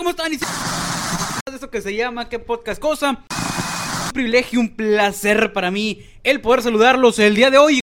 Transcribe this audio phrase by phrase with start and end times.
[0.00, 0.32] ¿cómo están?
[0.32, 3.22] De eso que se llama ¿Qué podcast cosa?
[4.06, 7.80] Un privilegio, un placer para mí el poder saludarlos el día de hoy.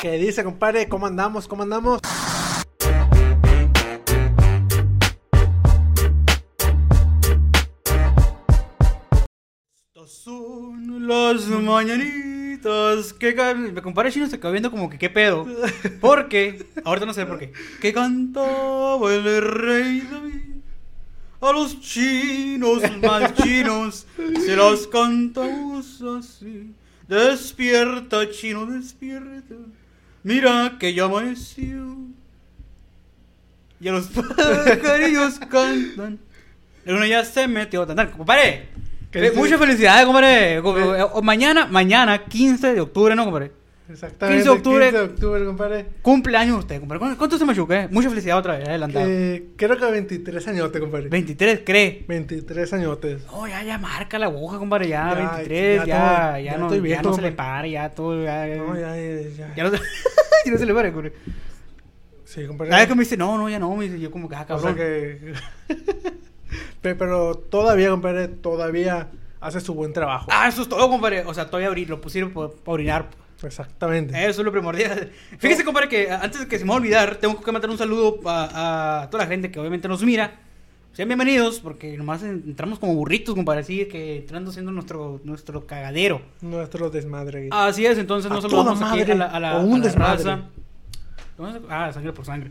[0.00, 0.88] ¿Qué dice, compadre?
[0.88, 1.46] ¿Cómo andamos?
[1.46, 2.00] ¿Cómo andamos?
[10.06, 12.21] Son las mañanitas
[13.18, 13.54] que.
[13.72, 15.46] Me compadre chino se acaba viendo como que qué pedo.
[16.00, 17.52] Porque, ahorita no sé por qué.
[17.80, 20.52] Que cantaba el rey David.
[21.40, 24.06] A los chinos más chinos
[24.44, 26.72] se los cantamos así.
[27.08, 29.56] Despierta, chino, despierta.
[30.22, 31.96] Mira que ya amaneció.
[33.80, 36.20] Y a los pajarillos cantan.
[36.84, 38.12] El uno ya se metió a cantar.
[38.12, 38.68] Compadre,
[39.34, 40.60] Muchas felicidades, compadre.
[40.62, 43.52] Co- eh, Mañana, mañana, 15 de octubre, ¿no, compadre?
[43.90, 44.42] Exactamente.
[44.42, 44.84] 15 de octubre.
[44.86, 45.86] 15 de octubre, compadre.
[46.00, 47.00] Cumpleaños usted, compadre.
[47.10, 47.82] ¿Cu- ¿Cuánto se machuca?
[47.82, 47.88] eh?
[47.90, 49.04] Mucha felicidad otra vez, adelantado.
[49.06, 51.08] Eh, creo que 23 añotes, compadre.
[51.08, 52.04] 23, cree.
[52.08, 53.26] 23 añotes.
[53.26, 54.88] No, ya, ya marca la aguja, compadre.
[54.88, 57.32] Ya, Ya, 23, ya, ya ya, ya no, estoy ya no se le compadre.
[57.36, 58.24] para, ya todo.
[58.24, 59.62] Ya, No, ya, ya, ya.
[59.64, 59.76] no, se,
[60.46, 61.12] ya no se le para, compadre.
[62.24, 62.70] Sí, compadre.
[62.70, 64.42] Cada vez que me dice, no, no, ya no, me dice, yo como que, ah,
[64.42, 64.74] O cabrón.
[64.74, 65.34] sea que...
[66.80, 69.08] Pe- Pero todavía, compadre, todavía
[69.40, 70.28] hace su buen trabajo.
[70.30, 71.24] Ah, eso es todo, compadre.
[71.26, 73.08] O sea, todavía abrí- lo pusieron para orinar.
[73.42, 74.14] Exactamente.
[74.26, 75.10] Eso es lo primordial.
[75.38, 77.78] Fíjese, compadre, que antes de que se me va a olvidar, tengo que mandar un
[77.78, 80.38] saludo a, a toda la gente que obviamente nos mira.
[80.92, 85.66] Sean bienvenidos, porque nomás en- entramos como burritos, compadre, así que entrando siendo nuestro, nuestro
[85.66, 86.20] cagadero.
[86.42, 87.48] Nuestro desmadre.
[87.50, 90.24] Así es, entonces toda saludamos aquí a la, a la, o un a la desmadre.
[90.24, 90.42] raza.
[91.68, 92.50] Ah, sangre por sangre.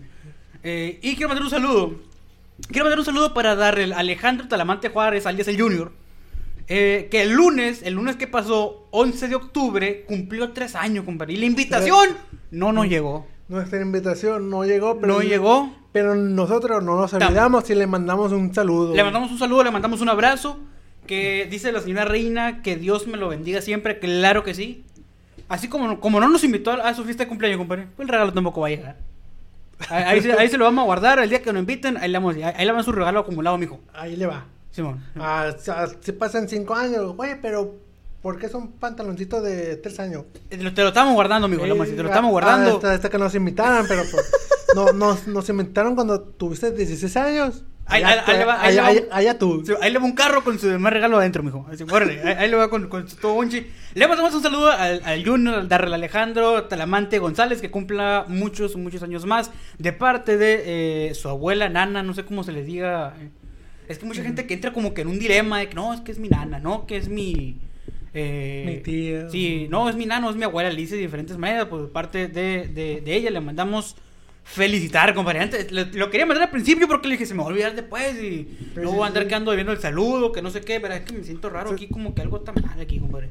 [0.63, 1.95] Eh, y quiero mandar un saludo.
[2.69, 5.91] Quiero mandar un saludo para darle a Alejandro Talamante Juárez, alias el Junior.
[6.67, 11.33] eh, que el lunes, el lunes que pasó, 11 de octubre, cumplió tres años, compadre.
[11.33, 12.09] Y la invitación
[12.51, 13.27] no nos llegó.
[13.49, 15.13] Nuestra invitación no llegó, pero...
[15.15, 15.75] No llegó.
[15.91, 18.95] Pero nosotros no nos olvidamos y le mandamos un saludo.
[18.95, 20.57] Le mandamos un saludo, le mandamos un abrazo.
[21.05, 23.99] Que dice la señora Reina que Dios me lo bendiga siempre.
[23.99, 24.85] Claro que sí.
[25.49, 28.09] Así como, como no nos invitó a, a su fiesta de cumpleaños, compadre, pues el
[28.13, 28.97] regalo tampoco va a llegar.
[29.89, 31.19] Ahí, ahí se, ahí se lo vamos a guardar.
[31.19, 33.79] El día que nos inviten, ahí le vamos, ahí, le vamos su regalo acumulado, mijo.
[33.93, 34.45] Ahí le va.
[34.71, 35.03] Simón.
[35.15, 37.75] Ah, ah, se pasan cinco años, güey, pero
[38.21, 40.25] ¿por qué son pantaloncitos de tres años?
[40.49, 41.65] Eh, Te lo, te lo estamos guardando, mijo.
[41.65, 42.75] Eh, te lo ah, estamos ah, guardando.
[42.75, 44.31] hasta, hasta que nos invitaran, pero pues,
[44.75, 47.63] no, nos, nos invitaron cuando tuviste 16 años.
[47.91, 48.87] Ahí- Allá, ahí- ahí le va- ahí allá- le va.
[48.87, 49.63] allá- allá tú.
[49.81, 51.67] Ahí le va un carro con su demás regalo adentro, mijo.
[51.71, 53.67] Así, órale, ahí, le va con, con su todo bonche.
[53.93, 58.75] Le mandamos un saludo al, al Junior, al Darrell Alejandro Talamante González, que cumpla muchos,
[58.75, 59.51] muchos años más.
[59.77, 63.13] De parte de eh, su abuela, nana, no sé cómo se les diga.
[63.87, 65.99] Es que mucha gente que entra como que en un dilema de que no, es
[66.01, 67.57] que es mi nana, no, que es mi.
[68.13, 69.29] eh, Mi tía.
[69.29, 71.65] Sí, no, es mi nana, es mi abuela, le dice de diferentes maneras.
[71.65, 73.95] Por parte de, de, de ella le mandamos
[74.43, 75.39] felicitar, compadre.
[75.39, 77.75] Antes, lo, lo quería mandar al principio porque le dije, se me va a olvidar
[77.75, 79.29] después y luego sí, voy a andar sí.
[79.29, 81.87] quedando viendo el saludo, que no sé qué, pero es que me siento raro aquí,
[81.87, 83.29] como que algo está mal aquí, compadre.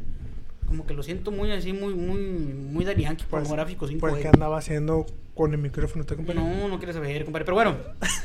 [0.66, 4.14] Como que lo siento muy así, muy, muy, muy Yankee, Pues, pornográfico, sin pues.
[4.16, 5.04] ¿qué andaba haciendo
[5.34, 6.40] con el micrófono usted, compadre?
[6.40, 7.44] No, no quiere saber, compadre.
[7.44, 7.76] Pero bueno,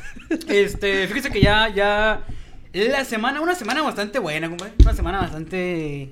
[0.48, 2.24] este, fíjese que ya, ya,
[2.72, 4.74] la semana, una semana bastante buena, compadre.
[4.80, 6.12] Una semana bastante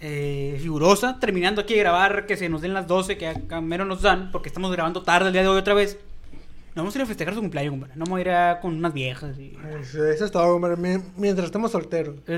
[0.00, 1.18] eh, figurosa.
[1.20, 4.30] Terminando aquí de grabar, que se nos den las 12, que acá menos nos dan,
[4.32, 5.98] porque estamos grabando tarde el día de hoy otra vez.
[6.74, 7.94] No vamos a ir a festejar su cumpleaños, compadre.
[7.96, 9.36] No vamos a ir a- con unas viejas.
[9.38, 9.56] Y...
[9.80, 10.56] Eso, eso es todo.
[10.76, 12.14] Mi- Mientras estemos solteros.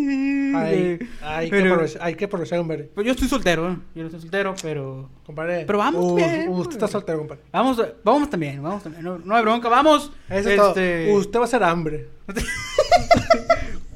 [0.00, 2.84] Hay, hay, que Pero- aprovechar, hay que aprovechar, compadre.
[2.94, 3.76] Pues yo estoy soltero, ¿eh?
[3.94, 5.10] Yo no estoy soltero, pero...
[5.26, 5.64] Compadre.
[5.66, 7.42] Pero vamos u- bien, Usted está soltero, compadre.
[7.52, 9.04] Vamos, vamos también, vamos también.
[9.04, 10.10] No, no hay bronca, vamos.
[10.30, 11.18] Eso es Este- todo.
[11.18, 12.08] Usted va a hacer hambre.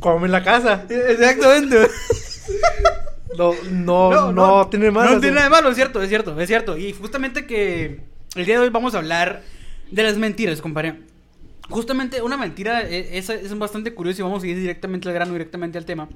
[0.00, 0.84] Come en la casa.
[0.88, 1.86] Exactamente.
[3.36, 5.10] No, no, no, tiene más.
[5.10, 6.76] No tiene nada de malo, es cierto, es cierto, es cierto.
[6.76, 8.00] Y justamente que
[8.34, 9.42] el día de hoy vamos a hablar
[9.90, 10.96] de las mentiras, compadre.
[11.70, 15.32] Justamente una mentira eh, es, es bastante curioso y vamos a ir directamente al grano,
[15.32, 16.08] directamente al tema.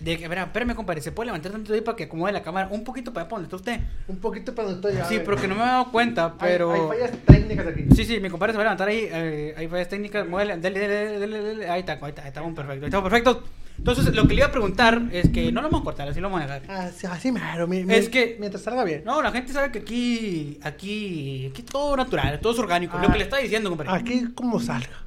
[0.00, 2.42] De que, a ver, espérame, compadre, ¿se puede levantar tanto ahí para que acomode la
[2.42, 3.80] cámara un poquito para donde está usted?
[4.06, 5.08] Un poquito para donde estoy ya.
[5.08, 5.24] Sí, güey.
[5.24, 6.72] pero que no me he dado cuenta, Hay- pero...
[6.72, 7.84] Hay, fallas técnicas aquí.
[7.96, 9.08] Sí, sí, mi compadre se va a levantar ahí.
[9.10, 10.28] Eh, hay fallas técnicas.
[10.28, 11.68] Muévele, dele, dele, dele, dele.
[11.68, 12.84] Ahí está, ahí está, ahí estamos perfecto.
[12.84, 13.44] Ahí estamos perfecto.
[13.78, 16.20] Entonces, lo que le iba a preguntar es que no lo vamos a cortar, así
[16.20, 16.70] lo vamos a dejar.
[16.70, 17.66] Así, así mero.
[17.66, 19.02] mi- mi- Es que- Mientras salga bien.
[19.04, 22.98] No, la gente sabe que aquí, aquí, aquí todo natural, todo es orgánico.
[22.98, 23.92] lo Ah, que le está diciendo, compadre.
[23.92, 25.04] Aquí como salga.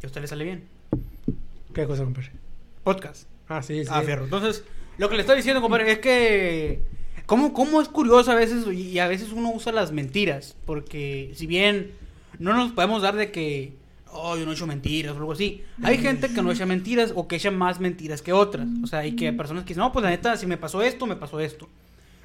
[0.00, 0.64] Que a usted le sale bien.
[1.74, 2.30] ¿Qué cosa, compadre?
[2.84, 3.26] Podcast.
[3.48, 3.90] Ah, sí, sí.
[3.92, 4.24] Ah, fierro.
[4.24, 4.64] Entonces,
[4.98, 6.80] lo que le está diciendo, compadre, es que.
[7.26, 10.56] ¿Cómo, cómo es curioso a veces y y a veces uno usa las mentiras?
[10.64, 11.90] Porque si bien
[12.38, 13.72] no nos podemos dar de que.
[14.18, 15.62] Oh, yo no he hecho mentiras o algo así.
[15.82, 18.66] Hay gente que no echa mentiras o que echa más mentiras que otras.
[18.82, 21.06] O sea, hay que personas que dicen, no, pues la neta, si me pasó esto,
[21.06, 21.68] me pasó esto.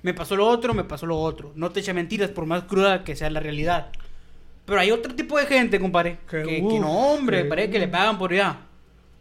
[0.04, 1.52] Me pasó lo otro, me pasó lo otro.
[1.56, 3.90] No te echa mentiras por más cruda que sea la realidad.
[4.66, 7.72] Pero hay otro tipo de gente, compadre, Que, que, que uf, no, hombre, que- parece
[7.72, 8.62] que le pagan por ya.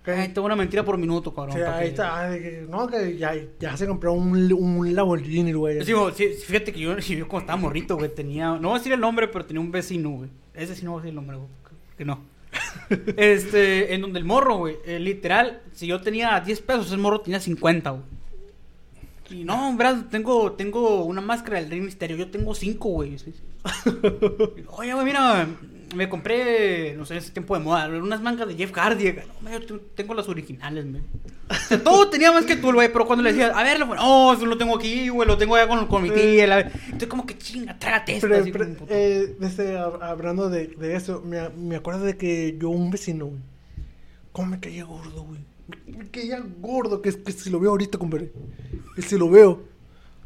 [0.05, 1.57] Que- Ay, tengo una mentira por minuto, cabrón.
[1.57, 4.95] O sea, pa' ahí que- está, que- no, que ya, ya se compró un, un
[4.95, 5.85] Lamborghini, güey.
[5.85, 8.93] Sí, sí, fíjate que yo, yo cuando estaba morrito, güey, tenía, no voy a decir
[8.93, 10.31] el nombre, pero tenía un vecino, güey.
[10.55, 11.49] Ese sí no voy a decir el nombre, güey,
[11.99, 12.21] que no.
[13.17, 17.21] este, en donde el morro, güey, eh, literal, si yo tenía 10 pesos, el morro
[17.21, 18.03] tenía 50, güey.
[19.31, 23.17] Y no, verdad, tengo, tengo una máscara del Rey Misterio, yo tengo 5, güey.
[24.69, 25.47] Oye, güey, mira,
[25.95, 29.13] me compré, no sé, ese tiempo de moda, unas mangas de Jeff Hardy.
[29.13, 30.85] No, me, yo tengo las originales.
[31.51, 34.33] O sea, todo tenía más que tú, güey, pero cuando le decías, a ver, no,
[34.33, 36.47] eso lo tengo aquí, güey, lo tengo allá con, con mi tía.
[36.47, 38.29] la- Entonces, como que chinga, trágate esto.
[38.29, 38.95] Pero, así pero, como un puto.
[38.95, 43.27] eh, desde, hab- hablando de, de eso, me, me acuerdo de que yo, un vecino,
[43.27, 43.41] güey,
[44.33, 45.41] cómo me caía gordo, güey.
[45.89, 48.31] Me, me caía gordo, que, que si lo veo ahorita, compadre.
[48.95, 49.65] Que si lo veo,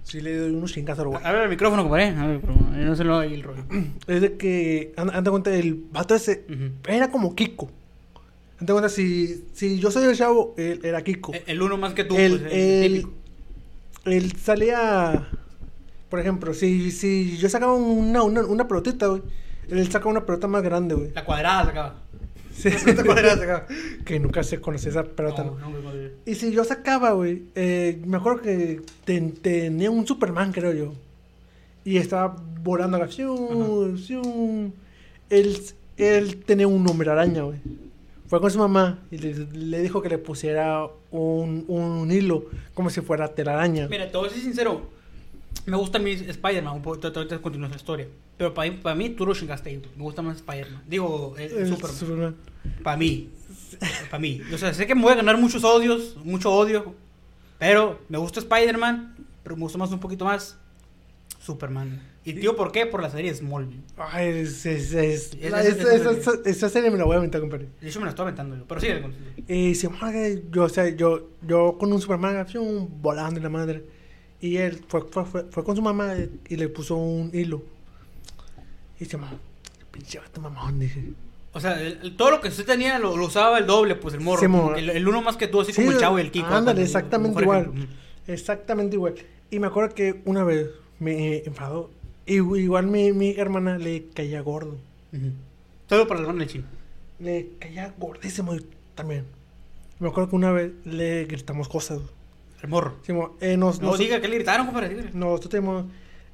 [0.04, 1.18] si le doy unos chingazos, güey.
[1.24, 2.08] A ver el micrófono, compadre.
[2.10, 3.64] A ver, pero no se lo oye el rollo.
[4.06, 6.44] Es de que, anda, cuenta, el vato ese
[6.86, 7.70] era como Kiko.
[8.60, 11.32] Anda cuenta, si, si yo soy el chavo, él era Kiko.
[11.32, 13.12] El- El uno más que tú, Él, pues, el él, típico.
[14.04, 15.28] él salía,
[16.08, 19.22] por ejemplo, si, si yo sacaba una, una, una pelotita, güey,
[19.68, 21.10] él saca una pelota más grande, güey.
[21.14, 22.02] La cuadrada sacaba.
[22.54, 22.70] Sí,
[24.04, 25.82] que nunca se conoce esa pelota, No, ¿no?
[26.24, 30.92] Y si yo sacaba, güey, eh, me acuerdo que ten- tenía un Superman, creo yo.
[31.84, 33.08] Y estaba volando acá.
[33.08, 34.72] fiu, fiu.
[35.30, 35.58] Él,
[35.96, 37.58] él tenía un hombre araña, güey.
[38.26, 42.88] Fue con su mamá y le, le dijo que le pusiera un, un hilo como
[42.88, 43.86] si fuera telaraña.
[43.88, 44.82] Mira, te voy a ser sincero.
[45.66, 48.06] Me gusta mi Spider-Man, un poco, ahorita continúa la historia.
[48.36, 49.82] Pero para mí, para mí, chingaste ahí.
[49.96, 50.82] Me gusta más Spider-Man.
[50.86, 51.96] Digo, el, El Superman.
[51.96, 52.36] Superman.
[52.82, 53.30] Para mí.
[54.10, 54.40] Para mí.
[54.52, 56.94] O sea, sé que me voy a ganar muchos odios, mucho odio.
[57.58, 59.14] Pero me gusta Spider-Man.
[59.42, 60.58] Pero me gusta más un poquito más
[61.40, 62.00] Superman.
[62.24, 62.86] Y tío, ¿por qué?
[62.86, 63.82] Por la serie Smallville.
[63.98, 67.40] Ay, es, es, es- esa- es- esa- esa- esa serie me la voy a aventar,
[67.40, 67.68] compadre.
[67.80, 68.64] De hecho, me la estoy aventando yo.
[68.66, 68.88] Pero sí,
[69.46, 69.90] Y se
[70.50, 73.84] yo, o sea, yo, yo con un Superman, así, un volando y la madre.
[74.40, 76.14] Y él fue, fue, fue, fue con su mamá
[76.48, 77.62] y le puso un hilo.
[79.00, 79.38] Y se mamá,
[79.90, 81.12] pinche vato mamón, dije.
[81.52, 84.14] O sea, el- el- todo lo que usted tenía lo, lo usaba el doble, pues
[84.14, 84.40] el morro.
[84.40, 86.30] Sí, mo- el, el uno más que tú, así Sí, como el chavo y el
[86.30, 86.46] Kiko.
[86.46, 87.60] ándale, exactamente mejor igual.
[87.62, 87.96] ejemplo.
[88.26, 89.14] Exactamente igual.
[89.50, 91.90] Y me acuerdo que una vez me enfadó.
[92.26, 94.76] Y igual mi, mi hermana le caía gordo.
[95.12, 95.30] Ujú.
[95.88, 96.64] Solo para el hermano del chino.
[97.20, 98.56] Le caía gordísimo
[98.94, 99.24] también.
[100.00, 102.00] Me acuerdo que una vez le gritamos cosas.
[102.64, 102.94] El morro.
[103.02, 105.10] Sí, mo- eh, nos, No nos- diga que le gritaron, compadre.
[105.12, 105.84] Nosotros tenemos.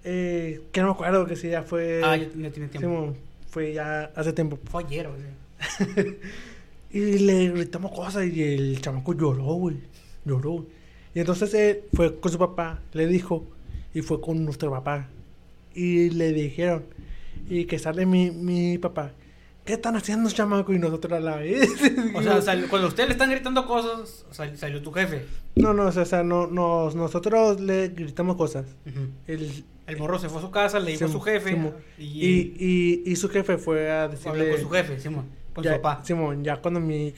[0.04, 2.00] Eh, que no me acuerdo que si ya fue.
[2.04, 2.88] Ah, ya, tiene sí, tiempo.
[2.88, 3.14] mo,
[3.48, 4.58] fue ya hace tiempo.
[4.70, 5.08] Fue ayer.
[6.92, 9.76] Y le gritamos cosas y el chamaco lloró, güey.
[10.24, 10.50] Lloró.
[10.52, 10.64] güey.
[11.14, 13.44] Y entonces él fue con su papá, le dijo,
[13.94, 15.08] y fue con nuestro papá.
[15.74, 16.84] Y le dijeron,
[17.48, 19.12] y que sale mi, mi papá,
[19.70, 20.72] ¿qué están haciendo, chamaco?
[20.74, 21.70] Y nosotros a la vez.
[22.14, 25.26] O sea, sal- cuando a usted le están gritando cosas, sal- salió tu jefe.
[25.54, 28.66] no, no, o sea, no, nos, nosotros le gritamos cosas.
[29.28, 31.56] El, El morro se fue a su casa, le dijo a su jefe.
[31.98, 34.50] Y, y, y, y su jefe fue a habló decirle...
[34.50, 35.26] con su jefe, Simón.
[35.54, 36.04] Con ya, su papá.
[36.04, 37.12] Simón, ya cuando mi,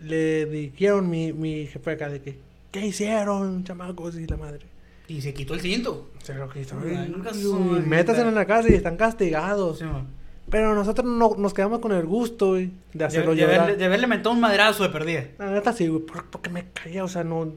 [0.00, 2.38] le dijeron mi, mi jefe acá de que,
[2.70, 4.16] ¿qué hicieron, chamacos?
[4.16, 4.60] Y la madre.
[5.08, 6.10] Y se quitó el cinto.
[6.20, 6.76] O sea, lo hizo.
[6.84, 9.78] Ay, nunca son- métanse en la casa y están castigados.
[9.78, 10.06] Simón.
[10.50, 13.76] Pero nosotros no, nos quedamos con el gusto, güey, de De, hacerlo de llorar.
[13.76, 15.26] de haberle mentado un madrazo de perdida.
[15.38, 17.52] La neta sí, güey, por- porque me caía, o sea, no...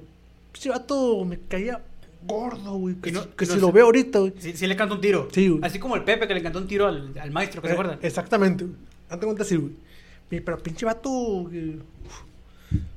[0.53, 1.81] Ese vato me caía
[2.27, 2.95] gordo, güey.
[2.95, 4.33] Que, no- si, que no si lo veo ahorita, güey.
[4.38, 5.27] Sí, sí le cantó un tiro.
[5.31, 5.62] Sí, güey.
[5.63, 7.75] Así como el Pepe que le cantó un tiro al, al maestro, ¿que se Eh,
[7.77, 8.00] acuerdan?
[8.01, 8.75] Exactamente, güey.
[9.10, 9.74] Antes cuenta así, güey.
[10.29, 12.21] Pero pinche vato, güey, uf,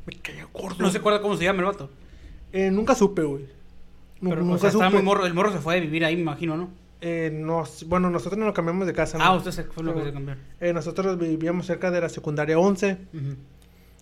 [0.06, 0.76] me caía gordo.
[0.80, 1.90] No se acuerda cómo se llama el vato.
[2.52, 3.44] Eh, nunca supe, güey.
[4.20, 4.90] Pero o nunca sea, supe.
[4.90, 5.26] muy morro.
[5.26, 6.68] El morro se fue a vivir ahí, me imagino, ¿no?
[7.00, 9.18] Eh, nos, bueno, nosotros no nos cambiamos de casa.
[9.20, 10.36] Ah, usted se fue lo que se cambió.
[10.60, 13.20] Eh, nosotros vivíamos cerca de la secundaria 11 Ujú.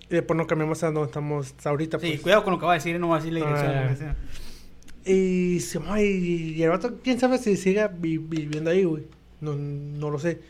[0.08, 1.99] y después nos cambiamos a donde estamos ahorita.
[1.99, 2.20] Sí, pues.
[2.20, 3.72] cuidado con lo que va a decir, no va a decir la dirección.
[3.76, 3.88] Ah.
[3.88, 4.16] que sea.
[5.04, 5.58] Y,
[6.00, 9.02] y, el vato, quién sabe si siga vi- viviendo ahí, güey.
[9.40, 10.40] No, no lo sé.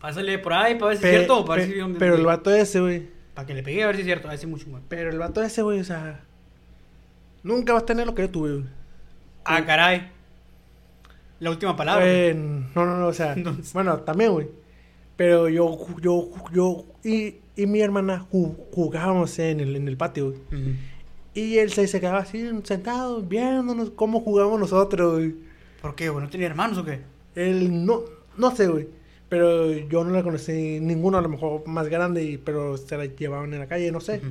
[0.00, 2.26] Pásale por ahí para ver si es cierto o para ver pe- si pero el
[2.26, 3.06] vato ese, güey.
[3.34, 4.28] Para que le pegue a ver si es cierto.
[4.28, 4.82] A ver si mucho, güey.
[4.88, 6.20] Pero el vato ese, güey, o sea.
[7.42, 8.64] Nunca vas a tener lo que yo tuve, güey.
[9.46, 10.10] Ah, caray.
[11.40, 12.04] La última palabra.
[12.06, 13.32] Eh, no, no, no, o sea.
[13.36, 14.48] Entonces- Bueno, también, güey.
[15.16, 20.26] Pero yo, yo, yo y, y mi hermana ju- jugábamos en el, en el patio,
[20.30, 20.38] güey.
[20.62, 20.70] Ujú.
[21.34, 25.34] Y él se, se quedaba así, sentado, viéndonos cómo jugamos nosotros, güey.
[25.82, 26.24] ¿Por qué, güey?
[26.24, 27.00] ¿No tenía hermanos o qué?
[27.34, 28.00] Él no,
[28.36, 28.88] no sé, güey.
[29.28, 33.04] Pero yo no la conocí, ninguno a lo mejor más grande, y- pero se la
[33.06, 34.18] llevaban en la calle, no sé.
[34.18, 34.26] Ujú.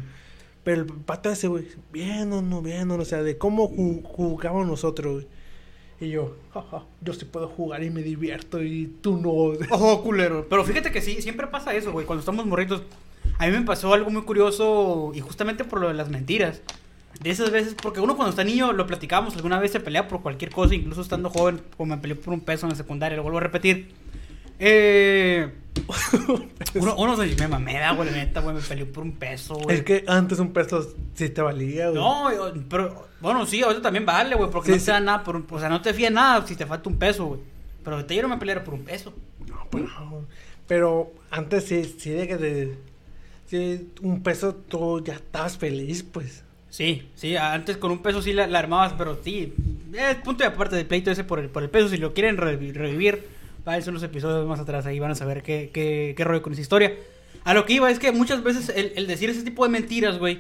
[0.64, 5.28] Pero el pato ese, güey, viéndonos, viéndonos, o sea, de cómo ju- jugábamos nosotros, güey.
[6.02, 9.32] Y yo, jaja, yo sí puedo jugar y me divierto y tú no.
[9.70, 10.48] Ojo, culero.
[10.50, 12.06] Pero fíjate que sí, siempre pasa eso, güey.
[12.06, 12.84] Cuando estamos morritos.
[13.38, 16.62] A mí me pasó algo muy curioso y justamente por lo de las mentiras.
[17.22, 20.22] De esas veces, porque uno cuando está niño, lo platicamos, alguna vez se pelea por
[20.22, 23.24] cualquier cosa, incluso estando joven, como me peleé por un peso en la secundaria, lo
[23.24, 23.90] vuelvo a repetir.
[24.60, 25.50] Eh,
[26.76, 29.78] uno, uno se me mamé, güey, la neta, güey, me peleé por un peso, güey.
[29.78, 32.02] Es que antes un peso sí te valía, güey.
[32.02, 32.28] No,
[32.70, 34.86] pero bueno, sí, ahorita también vale, güey, porque Sí, no sí.
[34.86, 36.98] te da nada, por, un- o sea, no te fía nada si te falta un
[36.98, 37.42] peso, güey.
[37.84, 39.14] Pero ahorita yo no me peleara por un peso.
[39.48, 40.26] No, pues no.
[40.68, 42.78] Pero antes sí, sí de que de,
[43.48, 46.44] sí, un peso tú ya estabas feliz, pues.
[46.70, 49.56] Sí, sí, antes con un peso sí la, la armabas, pero sí,
[49.92, 52.38] es punto y aparte del pleito ese por el, por el peso, si lo quieren
[52.38, 53.26] revi- revivir,
[53.70, 56.62] váyanse los episodios más atrás, ahí van a saber qué, qué, qué rollo con esa
[56.62, 56.96] historia.
[57.44, 60.18] A lo que iba es que muchas veces el, el decir ese tipo de mentiras,
[60.20, 60.40] güey,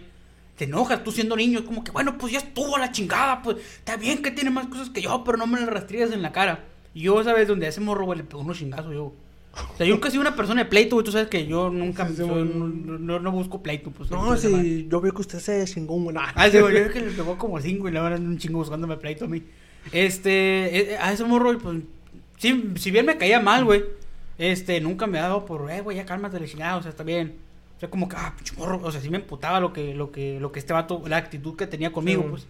[0.58, 3.42] te enojas tú siendo niño, es como que, bueno, pues ya estuvo a la chingada,
[3.42, 6.22] pues está bien que tiene más cosas que yo, pero no me las rastrillas en
[6.22, 6.66] la cara.
[6.94, 7.48] Y yo, ¿sabes?
[7.48, 9.14] Donde ese morro, güey, le pegó unos chingazos yo.
[9.54, 11.70] O sea, yo nunca he sido una persona de pleito, güey, tú sabes que yo
[11.70, 12.68] nunca, Sí, sí, soy- no,
[13.00, 14.12] no- no busco pleito, pues.
[14.12, 16.18] No, sí, yo veo que usted se chingó un buen.
[16.18, 18.60] Ah, sí, güey, yo creo que le pegó como cinco y le van un chingo
[18.60, 19.42] buscándome pleito a mí.
[19.94, 21.78] Este, eh, a ese morro, pues,
[22.40, 23.86] sí, si bien me caía mal, güey,
[24.40, 27.04] este, nunca me ha dado por, eh, güey, ya cálmate la chingada, o sea, está
[27.04, 27.38] bien.
[27.78, 30.40] O sea, como que, ah, morro, o sea, sí me emputaba lo que, lo que,
[30.40, 32.28] lo que este vato, la actitud que tenía conmigo, Sí.
[32.30, 32.48] pues.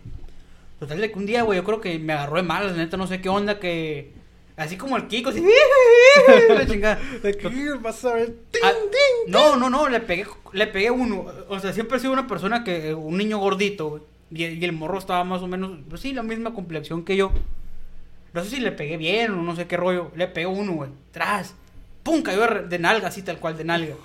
[0.79, 3.05] Total de que un día, güey, yo creo que me agarró de malas, neta, no
[3.05, 4.13] sé qué onda, que,
[4.55, 5.43] así como el Kiko, así,
[6.49, 6.99] la chingada.
[7.81, 8.35] Vas a ver.
[8.49, 8.71] ¡ting, Ah,
[9.27, 11.25] no, no, no, le pegué, le pegué uno.
[11.49, 14.01] O sea, siempre he sido una persona que, un niño gordito, güey.
[14.31, 17.31] Y, y el morro estaba más o menos, pues sí, la misma complexión que yo.
[18.33, 20.11] No sé si le pegué bien o no sé qué rollo.
[20.15, 20.89] Le pegué uno, güey.
[21.11, 21.55] Tras.
[22.03, 23.95] Pum, cayó de, de nalga, así tal cual, de nalga.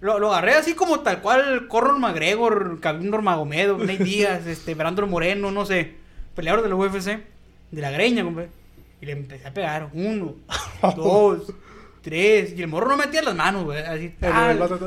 [0.00, 5.08] Lo, lo agarré así como tal cual Conor McGregor, Khabib Nurmagomedov, Nate Díaz, este, Brandon
[5.08, 5.94] Moreno, no sé.
[6.34, 7.20] Peleador de la UFC.
[7.70, 8.50] De la greña, compadre.
[9.00, 9.90] Y le empecé a pegar.
[9.92, 10.34] Uno,
[10.96, 11.52] dos,
[12.02, 12.54] tres.
[12.56, 13.80] Y el morro no metía las manos, güey.
[13.82, 14.14] Así,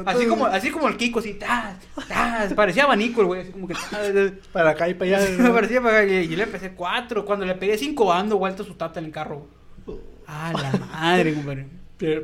[0.06, 1.76] así, como, así como el Kiko, así, tas,
[2.08, 2.54] tas.
[2.54, 3.76] Parecía abanico el güey, así como que.
[4.52, 5.30] Para acá y para allá.
[5.38, 7.26] Me parecía para y yo le empecé cuatro.
[7.26, 9.48] Cuando le pegué cinco, dando vuelta su tata en el carro.
[10.28, 11.68] Ah, la madre, compadre.
[11.98, 12.22] Pero,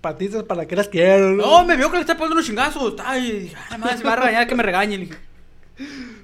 [0.00, 1.30] Patitas para que las quiero.
[1.30, 2.94] No, me vio que le está poniendo unos chingazos.
[3.04, 5.08] Ay, ah, madre, se va a regañar que me regañe.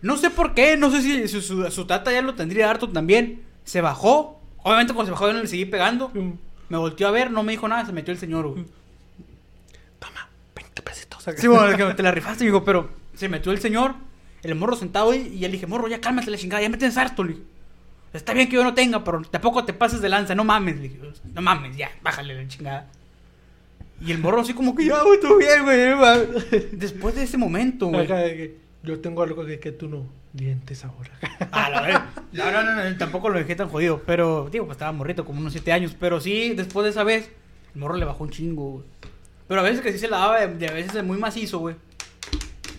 [0.03, 2.89] No sé por qué, no sé si su, su- su tata ya lo tendría harto
[2.91, 3.43] también.
[3.65, 4.41] Se bajó.
[4.63, 6.11] Obviamente cuando se bajó yo no le seguí pegando.
[6.15, 6.33] Mm.
[6.75, 8.65] Me volteó a ver, no me dijo nada, se metió el señor, güey.
[10.01, 11.25] Toma, 20 pesitos.
[11.37, 13.95] Sí, bueno, te la rifaste, digo, pero se metió el señor,
[14.43, 16.97] el morro sentado ahí, y le dije, morro, ya cálmate la chingada, ya me tienes
[16.97, 17.43] harto, dije.
[18.13, 20.83] Está bien que yo no tenga, pero tampoco te pases de lanza, no mames, le
[20.89, 20.99] dije.
[21.33, 22.91] No mames, ya, bájale la chingada.
[24.05, 25.91] Y el morro así como que, ya, güey, todo bien, güey.
[25.91, 26.73] no mames".
[26.73, 28.09] Después de ese momento, güey.
[28.85, 30.07] Yo tengo algo que, que tú no.
[30.33, 31.11] Dientes ahora.
[31.53, 32.11] A la verga.
[32.33, 34.03] No, no, no, no, tampoco lo dejé tan jodido.
[34.05, 35.97] Pero, digo, pues estaba morrito, como unos 7 años.
[35.99, 37.31] Pero sí, después de esa vez,
[37.75, 38.85] el morro le bajó un chingo, güey.
[39.49, 41.77] Pero a veces que sí se la daba, de, de a veces muy macizo, güey.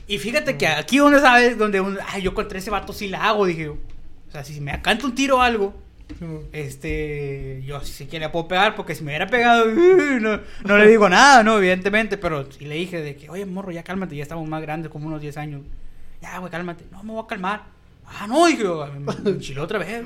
[0.07, 3.27] Y fíjate que aquí donde sabes, donde un, ay, yo contra ese vato sí la
[3.27, 3.77] hago, dije yo.
[4.27, 5.73] O sea, si me acanta un tiro o algo,
[6.51, 9.65] este, yo sí sé que le puedo pegar, porque si me hubiera pegado,
[10.21, 11.57] no, no le digo nada, ¿no?
[11.57, 14.91] Evidentemente, pero sí le dije de que, oye, morro, ya cálmate, ya estamos más grandes,
[14.91, 15.61] como unos 10 años.
[16.21, 16.85] Ya, güey, cálmate.
[16.91, 17.63] No, me voy a calmar.
[18.05, 18.63] Ah, no, dije
[19.23, 20.05] me enchiló otra vez.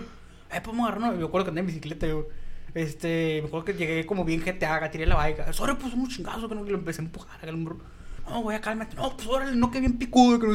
[0.51, 1.17] Eh, podemos agarrarnos.
[1.17, 2.27] Me acuerdo que andé en bicicleta, yo.
[2.73, 5.51] Este, me acuerdo que llegué como bien GTA, tiré la baica.
[5.53, 7.37] Sorry, pues un chingazo que no que lo empecé a empujar.
[7.47, 7.77] el morro.
[8.27, 8.95] No, güey, cálmate.
[8.95, 10.39] No, pues órale, no, que bien picudo.
[10.39, 10.47] Que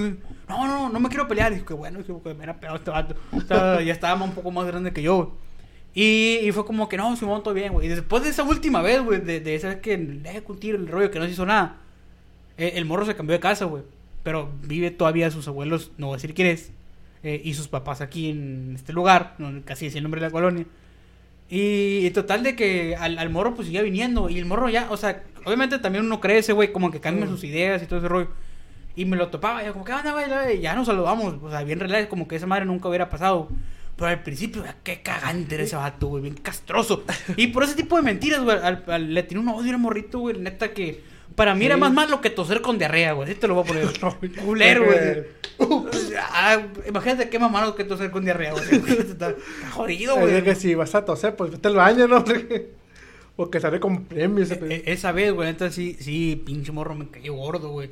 [0.48, 1.52] no, no, no, no me quiero pelear.
[1.52, 3.16] Dije, que bueno, dije, que me era pegado este vato.
[3.32, 5.36] O sea, ya estaba un poco más grande que yo.
[5.94, 7.86] Y, fue como que no, Simón, todo bien, güey.
[7.86, 10.76] Y después de esa última vez, güey, de, esa vez que le dejé un tiro
[10.76, 11.76] el rollo que no se hizo nada,
[12.58, 13.84] eh, el morro se cambió de casa, güey.
[14.24, 16.72] Pero vive todavía sus abuelos, no voy a decir quién es,
[17.22, 20.66] eh, y sus papás aquí en este lugar, casi es el nombre de la colonia.
[21.50, 24.28] Y, y total de que al, al morro pues seguía viniendo.
[24.30, 27.28] Y el morro ya, o sea, obviamente también uno crece, güey, como que cambia Mm.
[27.28, 28.28] sus ideas y todo ese rollo.
[28.96, 30.60] Y me lo topaba, y yo como, ¿qué onda, güey?
[30.60, 33.48] Ya nos saludamos, o sea, bien relax, como que esa madre nunca hubiera pasado.
[33.96, 37.04] Pero al principio, qué cagante era ese vato, güey, bien castroso.
[37.36, 40.18] Y por ese tipo de mentiras, güey, al- al- le tiene un odio al morrito,
[40.20, 41.02] güey, neta que...
[41.34, 43.66] Para mí era más malo que toser con diarrea, güey, así te lo voy a
[43.66, 43.88] poner.
[44.44, 45.24] Culero, güey.
[46.32, 48.64] Ah, imagínate qué más malo que toser con diarrea, güey.
[48.98, 50.32] Está, está jodido, Es güey.
[50.34, 52.24] de que si vas a toser, pues vete al baño, ¿no?
[53.36, 54.50] Porque sale con premios.
[54.52, 57.90] E- e- esa vez, güey, neta sí, sí, pinche morro me cayó gordo, güey.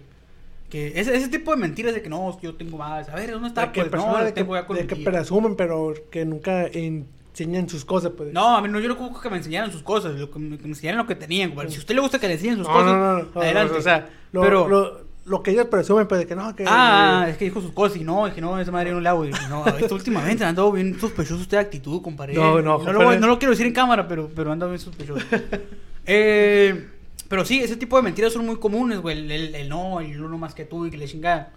[0.71, 3.09] Que ese, ese tipo de mentiras de que no, yo tengo más.
[3.09, 3.67] A ver, ¿dónde está?
[3.67, 7.85] de que Pues no, de que, de que presumen, pero que nunca en- enseñen sus
[7.85, 8.33] cosas, pues.
[8.33, 10.57] No, a mí no, yo no ocupo que me enseñaran sus cosas, lo que me,
[10.57, 11.71] que me enseñaran lo que tenían, compadre.
[11.71, 13.77] Si a usted le gusta que le enseñen sus No, cosas, no, no, no, adelante.
[13.79, 16.65] O sea, lo, Pero- lo, lo que ellos presumen, pues, de que no, que...
[16.67, 19.09] Ah, es que dijo sus cosas y no, es que no, esa madre no le
[19.09, 19.25] hago.
[19.25, 22.35] Y no, esto últimamente andado bien sospechoso usted de actitud, compadre.
[22.35, 25.25] No, no, no, lo, no lo quiero decir en cámara, pero, pero anda bien sospechoso.
[26.07, 26.89] eh,
[27.29, 29.17] pero sí, ese tipo de mentiras son muy comunes, güey.
[29.19, 31.53] El, el- el no, el uno más que tú y que le chingada.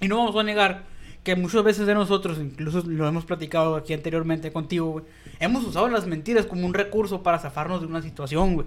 [0.00, 0.82] Y no vamos a negar
[1.24, 5.04] que muchas veces de nosotros, incluso lo hemos platicado aquí anteriormente contigo, güey,
[5.40, 8.66] hemos usado las mentiras como un recurso para zafarnos de una situación, güey.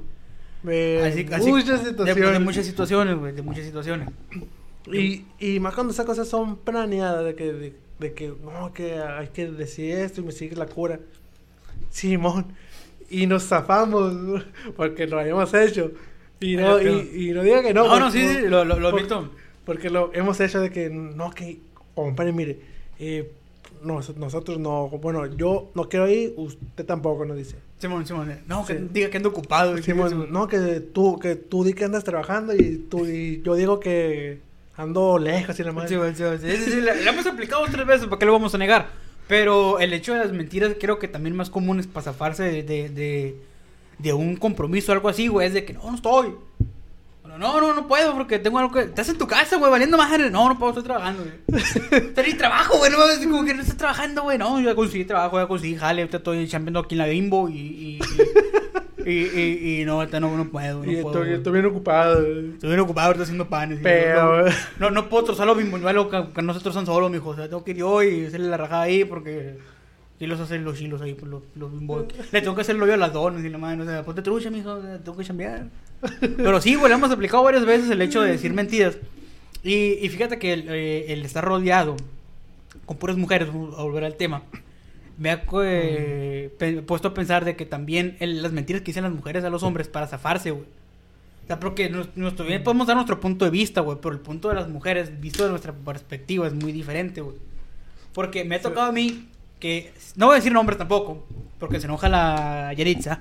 [0.64, 2.34] de Así- así- muchas de- situaciones.
[2.34, 4.10] De, muchas situaciones, güey, de muchas situaciones.
[4.92, 8.98] Y, y más cuando esas cosas son planeadas, de que, de, de que no, que
[8.98, 11.00] hay que decir esto y me sigue la cura.
[11.92, 12.48] Simón.
[13.10, 14.44] Y nos zafamos
[14.76, 15.92] porque lo habíamos hecho.
[16.40, 17.88] Y no, y, y no diga que no.
[17.88, 19.32] No, no, porque- sí, sí, lo, lo, lo por- admito.
[19.66, 21.60] Porque lo hemos hecho de que no, que,
[22.06, 22.60] compadre, mire,
[23.00, 23.32] eh,
[23.84, 27.56] nos- nosotros no, bueno, yo no quiero ir, usted tampoco nos dice.
[27.80, 28.88] Simón, Simón, eh, no, que Sí.
[28.92, 29.78] diga que ando ocupado.
[29.78, 30.28] Simón.
[30.32, 34.40] no, que tú, que tú di que andas trabajando y, tú, y yo digo que
[34.76, 35.90] ando lejos y la madre.
[35.90, 38.54] Simón, Simón, sí, sí, sí, la, la hemos aplicado tres veces, ¿para qué lo vamos
[38.56, 38.88] a negar?
[39.28, 42.64] Pero el hecho de las mentiras creo que también más común es para zafarse de,
[42.64, 43.36] de, de,
[44.00, 46.34] de un compromiso o algo así, güey, es de que no, no estoy.
[47.38, 48.82] No, no, no puedo porque tengo algo que...
[48.82, 50.30] Estás en tu casa, güey, valiendo madre.
[50.30, 51.62] No, no puedo, estoy trabajando, güey.
[51.92, 54.38] Estoy trabajo, güey, no, es como que no estás trabajando, güey.
[54.38, 57.50] No, yo ya conseguí trabajo, ya conseguí jale, ahorita estoy chambeando aquí en la bimbo
[57.50, 58.00] y...
[59.06, 61.08] Y, y, y, y no, ahorita no, no puedo, no y puedo.
[61.08, 61.34] estoy, güey.
[61.38, 62.20] estoy bien ocupado.
[62.20, 63.80] Estoy bien ocupado ahorita haciendo panes.
[63.82, 67.30] Pero- No, no, no puedo trozar los bimboñuelos que, que nosotros son solos, mijo.
[67.30, 69.58] O sea, tengo que ir yo y hacerle la rajada ahí porque...
[70.20, 71.72] Y los hacen los chilos ahí, los, los.
[72.32, 73.82] Le tengo que hacer el hoyo a las donas y la madre.
[73.82, 74.76] O sea, ponte trucha, mijo.
[75.04, 75.68] Tengo que chambear.
[76.38, 78.98] Pero sí, güey, le hemos aplicado varias veces el hecho de decir mentiras.
[79.64, 81.98] Y, y fíjate que el, eh, el estar rodeado
[82.86, 84.44] con puras mujeres, a volver al tema,
[85.18, 89.04] me ha eh, pe- puesto a pensar de que también el- las mentiras que dicen
[89.04, 90.66] las mujeres a los hombres para zafarse, güey.
[91.44, 94.50] O sea, porque nuestro, bien podemos dar nuestro punto de vista, güey, pero el punto
[94.50, 97.38] de las mujeres, visto de nuestra perspectiva, es muy diferente, güey.
[98.14, 99.28] Porque me ha tocado a mí
[99.60, 101.26] que, no voy a decir nombres tampoco,
[101.60, 103.20] porque se enoja la Yanitza,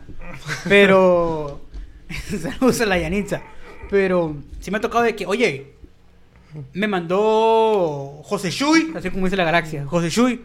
[0.68, 1.60] pero,
[2.40, 3.42] saludos a la Yanitza,
[3.90, 5.72] pero sí me ha tocado de que, oye,
[6.72, 10.44] me mandó José Shui, así como dice la galaxia, José Shui,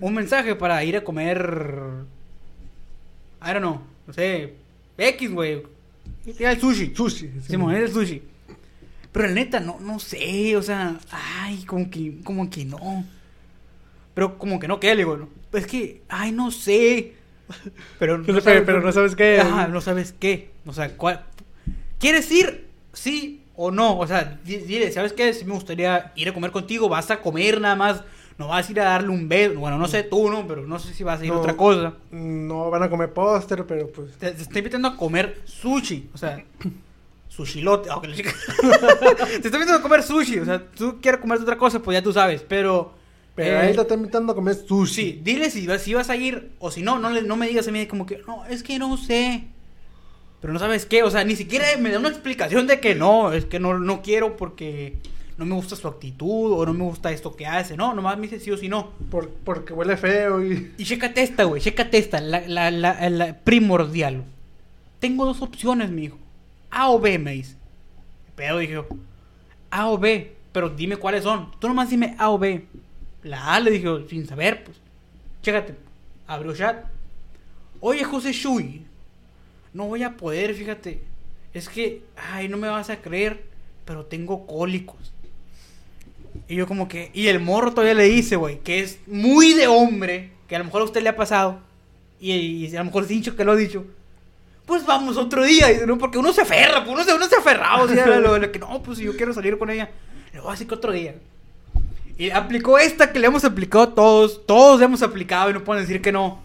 [0.00, 1.80] un mensaje para ir a comer,
[3.42, 4.54] I don't know, no sé,
[4.98, 5.62] X, güey,
[6.26, 6.94] ir al sushi.
[6.94, 7.30] Sushi.
[7.46, 8.22] Simón, es el sushi.
[9.10, 13.04] Pero la neta, no, no sé, o sea, ay, como que, como que no.
[14.14, 14.88] Pero como que no, ¿qué?
[14.94, 15.28] Le digo, no.
[15.52, 17.14] Es que, ay, no sé.
[17.98, 19.40] Pero, Pero- pero- pero no sabes qué.
[19.40, 20.50] Ajá, no sabes qué.
[20.66, 21.24] O sea, ¿cuál?
[21.98, 22.68] ¿Quieres ir?
[22.92, 23.98] Sí o no.
[23.98, 25.32] O sea, di- dile, ¿sabes qué?
[25.34, 28.02] Si me gustaría ir a comer contigo, vas a comer nada más.
[28.38, 29.58] No vas a ir a darle un beso.
[29.60, 30.46] Bueno, no sé tú, ¿no?
[30.46, 31.40] Pero no sé si vas a ir a No.
[31.40, 31.94] otra cosa.
[32.10, 34.16] No van a comer póster, pero pues.
[34.16, 36.08] Te, te estoy invitando a comer sushi.
[36.14, 36.42] O sea,
[37.28, 37.88] sushilote.
[38.02, 38.10] te
[39.36, 40.38] estoy invitando a comer sushi.
[40.38, 42.42] O sea, tú quieres comer otra cosa, pues ya tú sabes.
[42.48, 42.94] Pero.
[43.34, 44.94] Pero eh, ahí te está invitando a comer sushi.
[44.94, 47.48] Sí, dile si vas, si vas a ir o si no, no, le- no me
[47.48, 49.44] digas a mí como que, no, es que no sé.
[50.40, 53.32] Pero no sabes qué, o sea, ni siquiera me da una explicación de que no,
[53.32, 54.96] es que no, no quiero porque
[55.38, 57.76] no me gusta su actitud o no me gusta esto que hace.
[57.76, 58.90] No, nomás me dice sí o sí no.
[59.10, 60.72] Por- porque huele feo y.
[60.76, 64.24] Y chécate esta, güey, chécate esta, la, la, la, la primordial.
[64.98, 66.18] Tengo dos opciones, mi hijo.
[66.70, 67.56] A o B, me dice.
[68.34, 68.86] Pero dije yo,
[69.70, 71.50] A o B, pero dime cuáles son.
[71.60, 72.66] Tú nomás dime A o B.
[73.22, 74.76] La A le dije yo, sin saber, pues.
[75.42, 75.74] Chécate,
[76.26, 76.84] abrió chat.
[77.80, 78.82] Oye, José Shui,
[79.72, 81.02] no voy a poder, fíjate.
[81.52, 83.42] Es que, ay, no me vas a creer,
[83.84, 85.12] pero tengo cólicos.
[86.48, 89.66] Y yo como que, y el morro todavía le dice, güey, que es muy de
[89.66, 91.60] hombre, que a lo mejor a usted le ha pasado,
[92.20, 93.84] y, y a lo mejor es hincho que lo ha dicho.
[94.64, 95.98] Pues vamos otro día, y, ¿no?
[95.98, 98.58] porque uno se aferra, pues uno se, uno se aferrado, o sea, lo- lo que
[98.58, 99.90] no, pues si yo quiero salir con ella,
[100.32, 101.14] le voy a decir que otro día.
[102.18, 105.84] Y aplicó esta que le hemos aplicado todos, todos le hemos aplicado y no pueden
[105.84, 106.40] decir que no.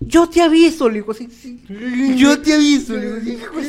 [0.00, 1.60] Yo te aviso, le digo así, sí,
[2.16, 3.60] yo te aviso, le digo, hijo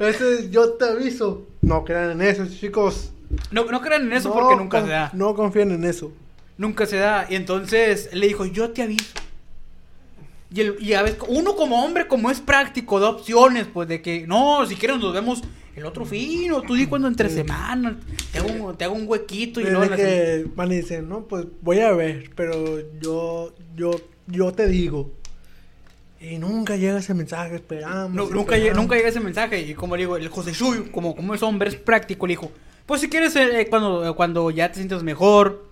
[0.00, 1.46] Ese yo te aviso.
[1.62, 3.12] No crean en eso, chicos.
[3.50, 5.10] No, no crean en eso No porque nunca se da.
[5.14, 6.12] No confíen en eso.
[6.58, 7.26] Nunca se da.
[7.30, 9.14] Y entonces le dijo, yo te aviso.
[10.54, 14.02] Y, el, y a veces, uno como hombre, como es práctico, da opciones, pues de
[14.02, 15.42] que, no, si quieres nos vemos
[15.74, 17.36] el otro fin, o tú di cuando entre Sí.
[17.36, 17.98] semana,
[18.30, 21.46] te hago un, te hago un huequito y la- que van y dicen, no, pues
[21.62, 23.92] voy a ver, pero yo, yo,
[24.26, 25.10] yo te digo.
[26.20, 28.12] Y nunca llega ese mensaje, esperamos.
[28.12, 29.60] No, nunca, llega, nunca llega ese mensaje.
[29.62, 32.52] Y como le digo, el José Shui, como, como es hombre, es práctico, le dijo,
[32.86, 35.66] pues si quieres, eh, cuando, cuando ya te sientas mejor,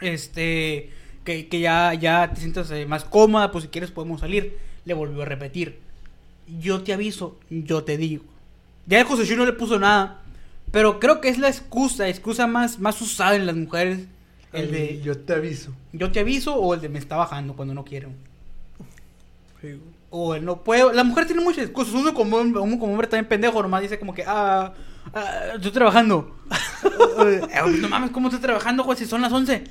[0.00, 0.90] este,
[1.24, 4.58] que, que ya, ya te sientas eh, más cómoda, pues si quieres podemos salir.
[4.84, 5.78] Le volvió a repetir.
[6.58, 8.24] Yo te aviso, yo te digo.
[8.86, 10.22] Ya el José no le puso nada.
[10.72, 14.06] Pero creo que es la excusa, excusa más, más usada en las mujeres.
[14.52, 15.72] El de Yo te aviso.
[15.92, 18.10] yo te aviso o el de me está bajando cuando no quiero.
[19.60, 19.80] Sí.
[20.10, 20.92] O el no puedo.
[20.92, 21.94] La mujer tiene muchas excusas.
[21.94, 24.72] Uno como, uno como hombre también pendejo, nomás dice como que, ah,
[25.14, 26.36] ah, estoy trabajando.
[27.22, 27.42] Eh,
[27.80, 28.96] no mames, ¿cómo estoy trabajando, güey?
[28.96, 29.64] Si son las 11.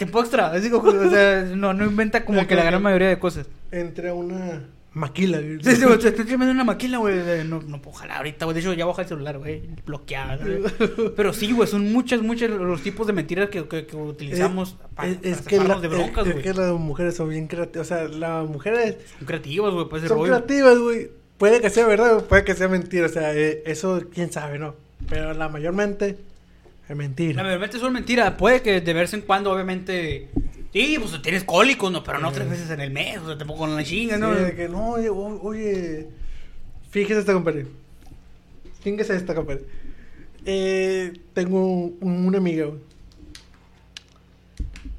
[0.00, 0.46] Tiempo extra.
[0.46, 3.46] Así como, o sea, no, no inventa como que la gran mayoría de cosas.
[3.70, 4.62] Entré a una
[4.94, 5.62] maquila, güey.
[5.62, 7.44] Sí, sí, güey, te estoy una maquila, güey.
[7.44, 8.54] No, no puedo jalar ahorita, güey.
[8.54, 9.60] De hecho, ya baja el celular, güey.
[9.84, 10.62] Bloqueada, güey.
[11.16, 15.10] Pero sí, güey, son muchas, muchas los tipos de mentiras que, que, que utilizamos para,
[15.10, 16.44] es, para es que, la, de broncas, es güey.
[16.44, 17.86] que las mujeres son bien creativas.
[17.86, 20.32] O sea, las mujeres Son creativos, güey, pues son rollo.
[20.32, 21.10] creativas, güey.
[21.36, 23.04] Puede que sea verdad o puede que sea mentira.
[23.04, 24.76] O sea, eh, eso quién sabe, ¿no?
[25.10, 26.16] Pero la mayormente
[26.90, 27.42] es mentira.
[27.42, 28.32] Realmente son mentiras.
[28.34, 30.28] Puede que de vez en cuando, obviamente.
[30.72, 32.04] Sí, pues tienes cólicos, ¿no?
[32.04, 34.32] Pero no tres veces en el mes, o sea, tampoco con la chinga, ¿no?
[34.32, 36.06] Sí, de que no, oye, oye,
[36.90, 37.66] fíjese esta, compadre.
[38.80, 39.62] Fíjese esta, compadre.
[40.46, 42.68] Eh, tengo un- una amiga.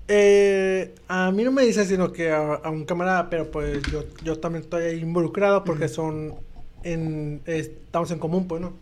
[0.07, 4.03] Eh, a mí no me dice sino que a, a un camarada, pero pues yo,
[4.23, 5.93] yo también estoy ahí involucrado porque Ujú.
[5.93, 6.35] son
[6.83, 8.73] en, estamos en común, pues, ¿no?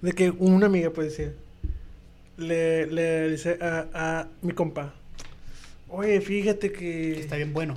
[0.00, 1.34] De que una amiga, pues, dice,
[2.38, 4.94] le, le dice a, a mi compa,
[5.88, 7.74] oye, fíjate que Está bien bueno.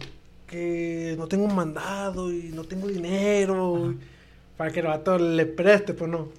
[0.47, 3.95] que no tengo un mandado y no tengo dinero
[4.57, 6.29] para que el vato le preste, pues no.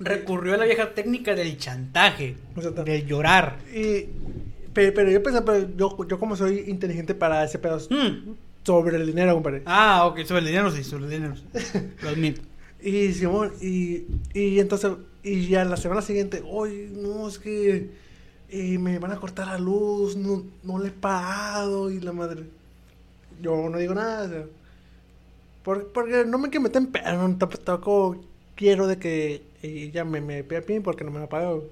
[0.00, 2.36] Recurrió a la vieja técnica del chantaje,
[2.84, 3.58] del llorar.
[3.74, 4.06] Y,
[4.72, 8.34] pero, pero yo pensaba, pero yo, yo como soy inteligente para ese pedo Mm.
[8.64, 9.62] sobre el dinero, compadre.
[9.66, 11.34] Ah, ok, sobre el dinero sí, sobre el dinero.
[12.02, 12.42] Lo admito.
[12.80, 14.92] Y Simón, y, y entonces,
[15.34, 17.90] y ya la semana siguiente, oye, no, es que
[18.50, 22.44] eh, me van a cortar la luz, no, no le he pagado, y la madre.
[23.40, 24.44] Yo no digo nada, o sea,
[25.62, 28.24] por- porque no me pedo, no, tamp- tampoco
[28.56, 31.64] quiero de que ella me, me pida pin porque no me ha pagado.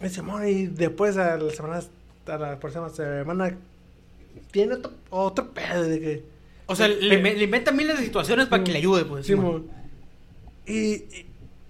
[0.00, 1.80] Y Simón, y después a la semana,
[2.26, 3.56] a la próxima semana,
[4.52, 6.24] tiene otro, otro pedo de que...
[6.66, 9.26] O sea, le, inventa miles de situaciones para que le ayude, pues.
[10.66, 11.26] Y, y,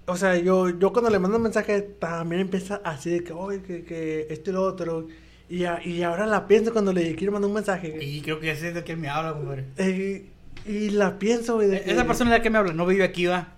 [0.09, 3.63] o sea, yo, yo cuando le mando un mensaje también empieza así de que, oye,
[3.63, 5.07] que, que esto y lo otro.
[5.49, 7.97] Y, a- y ahora la pienso cuando le quiero mandar un mensaje.
[8.05, 9.65] Y creo que ya sé de quién me habla, compadre.
[9.79, 10.27] Eh,
[10.67, 13.05] y la pienso, güey, de que- Esa persona de la que me habla no vive
[13.05, 13.55] aquí, va.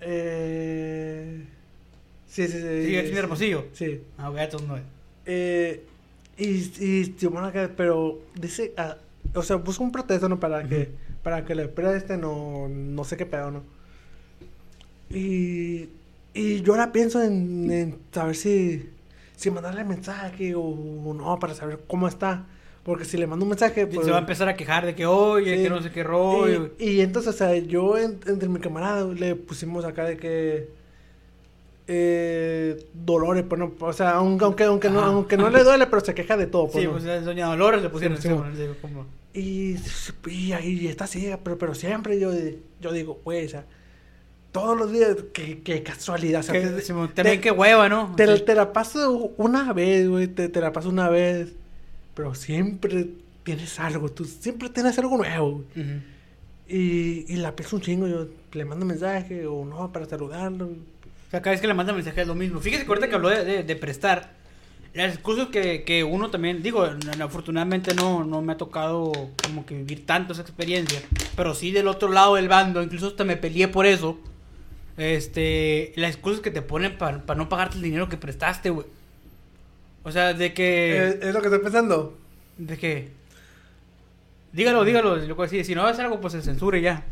[0.00, 1.44] Eh,
[2.26, 2.86] sí, sí, sí.
[2.86, 3.64] Sí, aquí en Hermosillo.
[3.72, 4.00] Sí.
[4.18, 4.82] Ah, güey, entonces no es.
[5.26, 5.84] Eh,
[6.38, 7.16] y, y
[7.76, 8.96] pero dice, ah,
[9.34, 10.40] o sea, busca un pretexto, ¿no?
[10.40, 10.88] Para que,
[11.22, 13.62] para que le presten o no sé qué pedo, ¿no?
[15.10, 15.88] Y,
[16.34, 18.88] y yo ahora pienso en, en saber si,
[19.36, 22.46] si mandarle mensaje o, o no, para saber cómo está.
[22.82, 24.06] Porque si le mando un mensaje, pues...
[24.06, 25.62] se va a empezar a quejar de que, oye, sí.
[25.64, 26.70] que no sé qué rollo.
[26.78, 30.68] Y, y entonces, o sea, yo en- entre mi camarada le pusimos acá de que...
[31.92, 36.00] Eh, dolores, pues no, o sea, aunque, aunque, aunque, no, aunque no le duele, pero
[36.04, 36.68] se queja de todo.
[36.70, 36.92] Pues, sí, ¿no?
[36.92, 38.68] pues es Doña Dolores le pusieron Sí, así, sí.
[38.80, 39.74] como- Y,
[40.62, 42.30] y está ciega, pero, pero siempre yo,
[42.80, 43.64] yo digo, güey, o sea,
[44.52, 46.40] todos los días, qué, qué casualidad.
[46.40, 48.14] O sea, Que- te, Simón, te- también qué hueva, ¿no?
[48.16, 48.42] te- Sí.
[48.44, 51.52] te la paso una vez, güey, te, te la paso una vez,
[52.14, 53.08] pero siempre
[53.44, 55.62] tienes algo, tú siempre tienes algo nuevo.
[55.74, 55.86] güey.
[55.86, 56.00] Ujú.
[56.68, 60.66] Y, y la pienso un chingo, yo le mando mensaje o no para saludarlo.
[60.66, 62.60] O sea, cada vez que le manda mensaje es lo mismo.
[62.60, 64.32] Fíjese que ahorita que habló de, de- de prestar,
[64.94, 66.84] las excusas que, que uno también, digo,
[67.20, 69.12] afortunadamente no, no me ha tocado
[69.44, 71.00] como que vivir tanto esa experiencia,
[71.36, 74.18] pero sí del otro lado del bando, incluso hasta me peleé por eso.
[75.00, 78.86] Este, las excusas que te ponen para no pagarte el dinero que prestaste, güey.
[80.02, 81.18] O sea, de que...
[81.22, 82.18] Es lo que estoy pensando.
[82.58, 83.08] ¿De qué?
[84.52, 85.16] Dígalo, dígalo.
[85.16, 85.64] Lo que decir.
[85.64, 87.04] Si no va a hacer algo, pues se censure ya.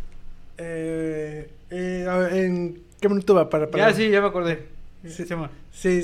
[0.59, 3.49] Eh, eh, a ver, ¿En qué minuto va?
[3.49, 3.89] Para, para...
[3.91, 4.67] Ya sí, ya me acordé.
[5.07, 5.25] Sí.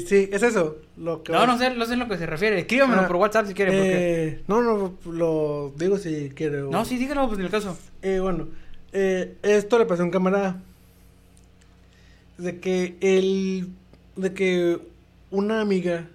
[0.07, 0.77] Sí, es eso.
[0.97, 2.61] Lo que No, no sé, no sé a lo que se refiere.
[2.61, 3.73] Escríbamelo Ah, por WhatsApp si quiere.
[3.73, 4.25] porque...
[4.29, 6.63] Eh, no, no, lo digo si quiere.
[6.63, 7.77] o- No, sí, dígalo, pues en el caso.
[8.03, 8.49] Eh, bueno,
[8.93, 10.63] eh, esto le pasó a un camarada.
[12.39, 13.69] De que el.
[14.17, 14.79] De que
[15.31, 16.09] una amiga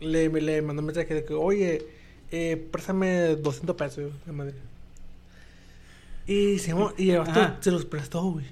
[0.00, 1.82] le, le mandó un mensaje de que, oye,
[2.30, 4.54] eh, préstame 200 pesos de madre.
[6.26, 7.58] Y, se, y Ajá.
[7.64, 8.46] los prestó, güey.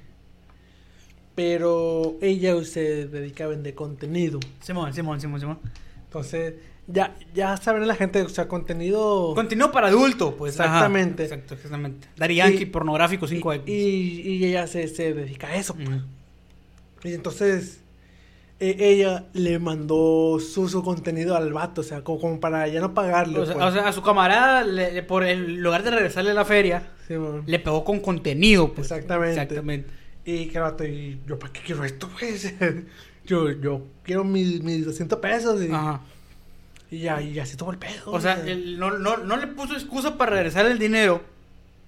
[1.35, 4.41] Pero ella se dedica a vender contenido.
[4.61, 5.59] Simón, Simón, Simón, Simón.
[6.05, 6.55] Entonces,
[6.89, 9.33] ya, ya saben la gente, o sea, contenido.
[9.35, 10.59] Contenido para adulto, pues.
[10.59, 10.71] ajá.
[10.71, 11.23] Exactamente.
[11.25, 12.09] Exacto, exactamente.
[12.67, 13.63] Pornográfico y, 5X.
[13.69, 15.75] y, y ella se, se dedica a eso.
[15.75, 15.89] pues.
[17.09, 17.81] Y entonces,
[18.61, 22.81] e- ella le mandó su, su contenido al vato, o sea, como, como para ya
[22.81, 23.39] no pagarle.
[23.39, 23.67] O sea, pues.
[23.67, 26.91] o sea, a su camarada, le- le- por el lugar de regresarle a la feria,
[27.07, 27.15] Sí,
[27.47, 28.73] le pegó con contenido.
[28.75, 28.91] Pues.
[28.91, 29.41] Exactamente.
[29.41, 29.91] Exactamente.
[30.25, 32.53] Y que el vato, y yo, ¿para qué quiero esto, pues?
[33.25, 36.01] yo, yo quiero mis, mis 200 pesos y, Ajá.
[36.91, 38.13] y ya, y así todo el pedo.
[38.13, 41.23] O sea, él no, no, no le puso excusa para regresar el dinero.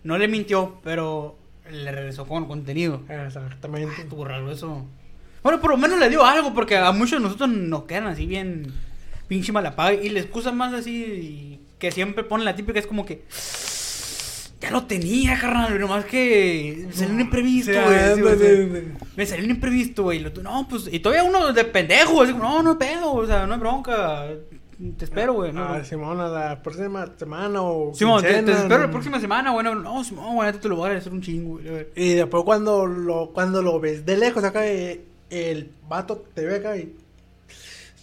[0.04, 1.36] No le mintió, pero
[1.70, 3.02] le regresó con contenido.
[3.10, 4.00] Exactamente.
[4.02, 4.86] Estuvo raro eso.
[5.42, 8.26] Bueno, por lo menos le dio algo, porque a muchos de nosotros nos quedan así
[8.26, 8.72] bien
[9.28, 9.94] pinche malapaga.
[9.94, 13.24] Y la excusa más así que siempre ponen la típica es como que.
[14.60, 18.38] Ya lo tenía, carnal, nomás que me salió un imprevisto, güey.
[18.38, 18.92] sí.
[19.16, 20.22] Me salió un imprevisto, güey.
[20.42, 23.46] No, pues, y todavía uno de pendejo, así como, no, no hay pedo, o sea,
[23.46, 24.26] no hay bronca.
[24.98, 25.52] Te espero, güey.
[25.54, 25.84] No, Ah, no.
[25.86, 27.94] Simón, a la próxima semana o.
[27.94, 29.64] Simón, te, espero no- la próxima semana, güey.
[29.64, 31.86] No, no, Simón, güey, te lo voy a agradecer un chingo, güey.
[31.96, 36.56] Y después cuando lo, cuando lo ves de lejos acá, eh, el vato te ve
[36.56, 36.94] acá y.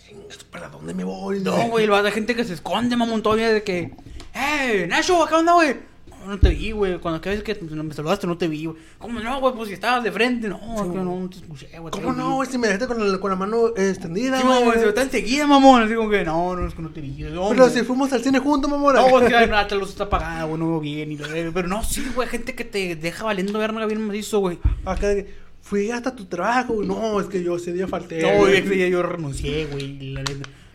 [0.08, 1.40] "Chingas, ¿Para dónde me voy?
[1.42, 3.92] No, güey, hay gente que se esconde, mamón, todavía de que,
[4.34, 5.76] ¡eh, Nacho, acá onda, güey!
[6.10, 6.98] No, no te vi, güey.
[7.00, 8.78] Cuando cada vez que me saludaste no te vi, güey.
[8.98, 9.54] ¿Cómo no, güey?
[9.54, 10.90] Pues si estabas de frente, no, güey.
[10.90, 11.92] no, no te escuché, güey.
[11.92, 12.50] ¿Cómo no, güey?
[12.50, 14.78] Si me dejaste con la, con la mano eh, extendida, Sí, mamón, güey.
[14.78, 15.84] se me está enseguida, mamón.
[15.84, 17.12] Así como que, no, no, es que no te vi.
[17.24, 17.74] No, Pero güey.
[17.78, 18.96] si fuimos al cine juntos, mamón.
[18.96, 21.12] No, güey, la luz está apagada, güey, no veo bien.
[21.12, 24.60] Y, la pero no, sí, güey, gente que te deja valiendo verga bien macizo, güey.
[24.86, 25.34] Acá, de que,
[25.70, 26.88] fui hasta tu trabajo, güey.
[26.88, 28.22] No, es que yo ese día falté.
[28.22, 28.58] No, güey.
[28.58, 30.16] ese día yo renuncié, güey.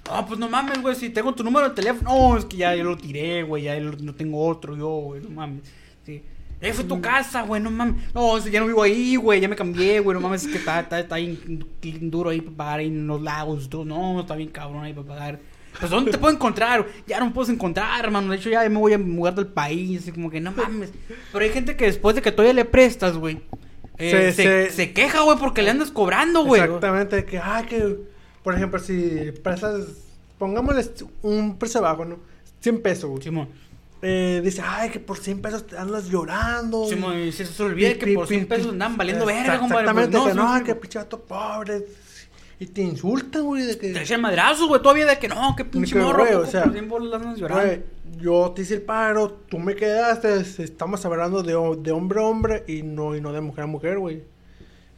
[0.07, 2.11] No, pues no mames, güey, si tengo tu número de teléfono.
[2.11, 5.23] No, es que ya yo lo tiré, güey, ya lo- no tengo otro yo, güey,
[5.23, 5.63] no mames.
[6.05, 6.23] Sí.
[6.61, 8.13] Eh, fue tu casa, güey, no mames.
[8.15, 10.81] No, ya no vivo ahí, güey, ya me cambié, güey, no mames, es que está,
[10.81, 11.65] está, está bien,
[12.03, 13.85] duro ahí para pagar ahí en los lagos todo.
[13.85, 15.41] No, está bien cabrón ahí para pagar.
[15.79, 16.87] Pues, ¿dónde te puedo encontrar?
[17.07, 18.31] Ya no me puedes encontrar, hermano.
[18.31, 20.93] De hecho, ya me voy a mudar del país, así como que no mames.
[21.33, 23.41] Pero hay gente que después de que todavía le prestas, güey,
[23.99, 26.63] eh, Se- se, queja, güey, porque le andas cobrando, güey.
[26.63, 27.97] Exactamente, que, ah, que,
[28.43, 29.85] por ejemplo, si prestas,
[30.39, 30.85] pongámosle
[31.23, 32.19] un precio bajo, ¿no?
[32.61, 33.23] 100 pesos, güey.
[33.23, 33.49] Simón.
[34.05, 36.87] Eh, dice, ay, que por 100 pesos te andas llorando.
[36.89, 39.85] Sí, y- se se olvida que por pi- 100 pesos andan valiendo verga, compadre.
[39.93, 41.85] pues, Exactamente, que no, sí, que pinche vato pobre.
[42.63, 43.93] Y te insultan, güey, de que...
[43.93, 46.65] Te echan madrazos, güey, todavía de que no, que pinche que, morro, güey, o sea.
[47.57, 47.83] Güey,
[48.21, 52.65] yo te hice el paro, tú me quedaste, estamos hablando de, de hombre a hombre
[52.69, 54.23] y no, y no de mujer a mujer, güey.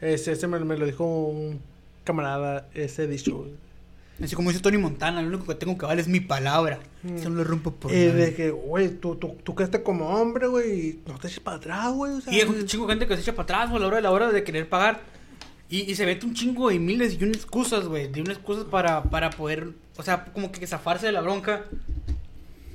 [0.00, 1.58] Ese, ese me, me lo dijo un
[2.04, 3.46] camarada, ese dicho.
[4.22, 6.80] Así como dice Tony Montana, lo único que tengo que valer es mi palabra.
[7.02, 7.16] Mm.
[7.16, 8.26] Eso no lo rompo por Eh, nadie.
[8.26, 11.56] de que, güey, tú, tú, tú quedaste como hombre, güey, y no te eches para
[11.56, 12.12] atrás, güey.
[12.12, 13.86] O sea, Y hay un chingo gente que se echa para atrás, güey, a la
[13.88, 15.13] hora de la hora de querer pagar.
[15.68, 18.08] Y, y se mete un chingo de miles y unas excusas, güey.
[18.08, 21.64] De unas excusas para, para poder, o sea, como que zafarse de la bronca.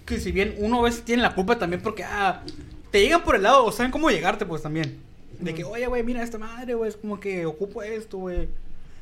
[0.06, 2.44] Que si bien uno a veces tiene la culpa también porque, ah,
[2.92, 5.00] te llegan por el lado, o saben cómo llegarte, pues también.
[5.40, 8.50] De que, oye, güey, mira esta madre, güey, es como que ocupo esto, güey.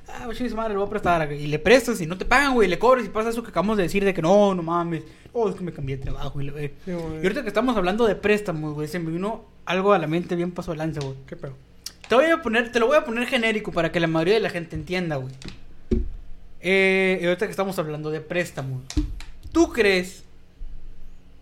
[0.08, 1.32] Ah, güey, chingue su madre, le voy a prestar.
[1.32, 3.78] Y le prestas y no te pagan, güey, le cobras y pasa eso que acabamos
[3.78, 5.04] de decir de que no, no mames.
[5.34, 6.68] Oh, es que me cambié de trabajo y le.
[6.86, 6.92] Sí.
[6.92, 10.36] Y ahorita que estamos hablando de préstamos, güey, se me vino algo a la mente
[10.36, 11.16] bien paso de lanza, güey.
[11.26, 11.54] ¿Qué pedo?
[12.10, 14.40] Te voy a poner, te lo voy a poner genérico para que la mayoría de
[14.40, 15.34] la gente entienda, güey.
[16.62, 18.82] Eh, ahorita que estamos hablando de préstamos,
[19.52, 20.24] ¿tú crees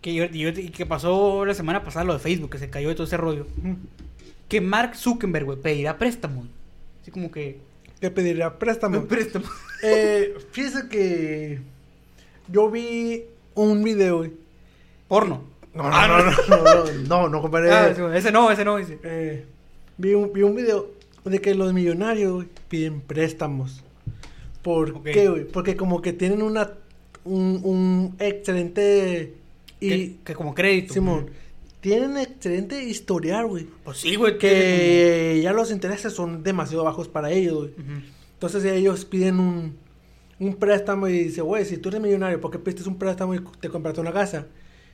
[0.02, 2.58] que, y ahorita- y ahorita- y que pasó la semana pasada lo de Facebook, que
[2.58, 3.46] se cayó de todo ese rollo,
[4.48, 6.46] que Mark Zuckerberg, güey, pedirá préstamos?
[7.02, 7.58] Así como que...
[8.00, 8.58] ¿Qué pediría?
[8.58, 9.04] Préstamo.
[9.06, 9.48] Préstamos.
[9.82, 11.60] eh, fíjese que
[12.48, 13.22] yo vi
[13.54, 14.32] un video, güey.
[15.08, 15.44] Porno.
[15.72, 17.70] No, no, Ah, no, no, no, no, no, no, compadre.
[17.72, 18.98] Ah, sí, güey, ese no, ese no, dice.
[19.02, 19.46] Eh,
[19.98, 20.90] vi, un, vi un video
[21.24, 23.82] de que los millonarios güey, piden préstamos.
[24.62, 25.04] ¿Por Ok.
[25.04, 25.44] qué, güey?
[25.46, 26.72] Porque como que tienen una
[27.24, 29.34] un, un excelente
[29.80, 30.94] y que, que como crédito.
[30.94, 31.30] Simón
[31.80, 33.66] tienen excelente historial, güey.
[33.84, 34.38] Pues sí, güey.
[34.38, 37.70] Que ya los intereses son demasiado bajos para ellos, güey.
[38.34, 39.76] Entonces ellos piden un,
[40.40, 43.40] un préstamo y dice, güey, si tú eres millonario, ¿por qué pediste un préstamo y
[43.60, 44.46] te compraste una casa?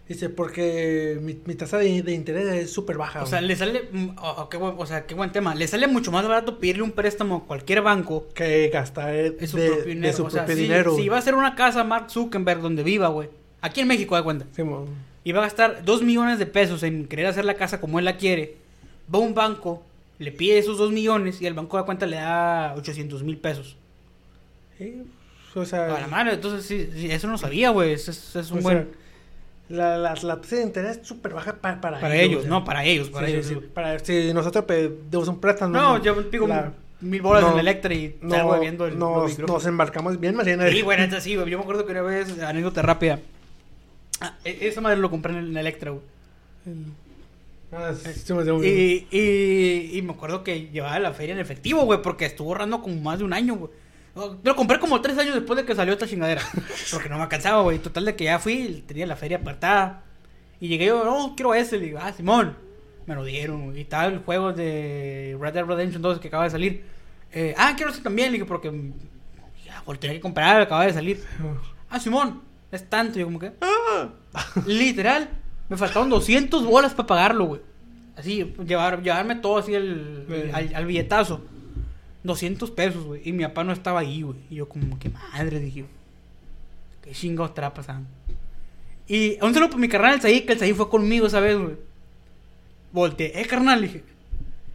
[0.09, 3.23] Dice, porque mi, mi tasa de, de interés es súper baja.
[3.23, 3.49] O sea, güey".
[3.49, 3.89] le sale,
[4.19, 5.55] oh, qué buen, o sea, qué buen tema.
[5.55, 9.57] Le sale mucho más barato pedirle un préstamo a cualquier banco que gastar de, su
[9.57, 10.17] de- propio de dinero.
[10.17, 10.97] su o sea, propio si, dinero.
[10.97, 13.29] si va a hacer una casa Mark Zuckerberg donde viva, güey.
[13.61, 14.45] Aquí en México, da cuenta.
[14.55, 14.87] Simón.
[15.25, 18.05] Y va a gastar dos millones de pesos en querer hacer la casa como él
[18.05, 18.57] la quiere.
[19.13, 19.83] Va a un banco,
[20.19, 23.77] le pide esos dos millones y el banco da cuenta le da 800 mil pesos.
[24.79, 25.03] Sí,
[25.55, 27.93] O sea, A la madre, entonces sí, sí, eso no sabía, güey.
[27.93, 28.77] Es, es- es un o buen.
[28.79, 28.87] sea,
[29.73, 32.51] la, la, la tasa de interés es súper baja pa- para, para ellos, sea.
[32.51, 33.47] no, para ellos, para Sí, ellos.
[33.47, 33.55] sí.
[33.75, 35.73] Para, si nosotros pedimos un préstamo.
[35.77, 36.15] No, yo
[36.47, 40.71] la- mil bolas no, en Electra y salgo viendo el, nos, nos embarcamos bien, imagínate.
[40.73, 41.51] Sí, güey, neta, sí, güey.
[41.51, 43.19] Yo me acuerdo que una vez, anécdota rápida.
[44.21, 46.03] Ah, e- esa madre lo compré en el Electra, güey.
[47.75, 51.83] Ah, sí, me- sí, Y, y, y me acuerdo que llevaba la feria en efectivo,
[51.85, 53.71] güey, porque estuvo ahorrando como más de un año, güey.
[54.15, 56.43] Oh, Lo compré como tres años después de que salió esta chingadera.
[56.93, 57.79] Porque no me alcanzaba, güey.
[57.79, 60.03] Total de que ya fui, tenía la feria apartada.
[60.61, 61.79] Y llegué yo, no, quiero ese.
[61.79, 62.57] Le digo, ah, Simón.
[63.07, 63.77] Me lo dieron.
[63.77, 66.85] Y tal, el juego de Red Dead Redemption 2 que acaba de salir.
[67.33, 68.29] Eh, ah, quiero ese también.
[68.29, 68.93] Le digo, porque mm,
[69.65, 71.25] ya, pues, tenía que comprar, acaba de salir.
[71.89, 73.19] Ah, Simón, es tanto.
[73.19, 74.09] Yo como que, ah.
[74.67, 75.31] Literal,
[75.69, 77.61] me faltaron 200 bolas para pagarlo, güey.
[78.15, 80.51] Así, llevar, llevarme todo así el, Sí.
[80.53, 81.41] al, al billetazo.
[82.25, 83.23] 200 pesos, güey.
[83.25, 84.39] Y mi papá no estaba ahí, güey.
[84.51, 85.85] Y yo como que madre, dije.
[87.03, 88.09] ¿Qué chingados estará pasando?
[89.09, 91.59] Y un saludo para mi carnal, el Saí, que el Saí fue conmigo esa vez,
[91.59, 91.77] güey.
[92.93, 94.05] Volteé, eh, carnal, dije.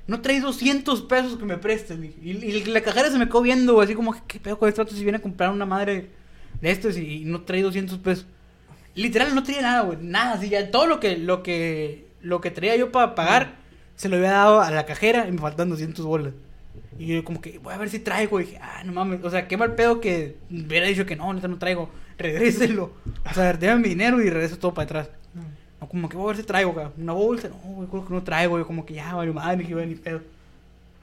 [0.08, 2.16] No traes 200 pesos que me prestes, dije.
[2.22, 3.86] Y, la cajera se me quedó viendo, güey.
[3.86, 6.10] Así como, ¿qué pedo con este vato si viene a comprar una madre
[6.62, 8.26] de estos y, y no trae 200 pesos?
[8.96, 10.00] Literal, no traía nada, güey.
[10.02, 10.72] Nada, así ya.
[10.72, 13.56] Todo lo que, lo que, lo que traía yo para pagar,
[13.96, 16.34] se lo había dado a la cajera y me faltan 200 bolas.
[17.00, 18.40] Y yo como que, voy a ver si traigo.
[18.40, 19.24] Y dije, ah, no mames.
[19.24, 21.90] O sea, qué mal pedo que hubiera dicho que no, neta no traigo.
[22.18, 22.94] Regréselo.
[23.30, 25.10] O sea, déjame mi dinero y regreso todo para atrás.
[25.80, 26.88] No, como que voy a ver si traigo, güey.
[26.98, 27.50] Una bolsa.
[27.50, 28.58] No, güey, creo que no traigo.
[28.58, 30.22] Yo como que ya, vale, madre, dije, ni pedo.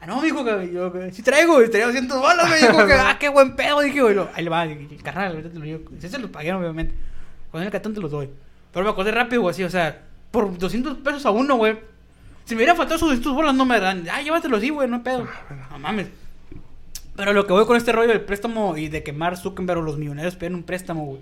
[0.01, 2.61] Ah, no, dijo que yo, que sí traigo, y traigo 200 bolas.
[2.61, 4.19] Yo como que, ah, qué buen pedo, dije, güey.
[4.35, 5.81] Ahí le va, dije, carnal, ahorita te lo digo.
[6.01, 6.95] Sí se los pagué, obviamente.
[7.51, 8.29] Con el cartón te los doy.
[8.73, 10.03] Pero me acordé rápido, güey, así, o sea,
[10.33, 11.79] por 200 pesos a uno, güey.
[12.45, 14.07] Si me hubiera faltado esos 200 bolas, no me dan.
[14.13, 15.27] Ah, llévatelo así, güey, no hay pedo.
[15.71, 16.09] No mames.
[17.17, 19.83] Pero lo que voy con este rollo del préstamo y de que Mark Zuckerberg o
[19.83, 21.21] los millonarios piden un préstamo, güey.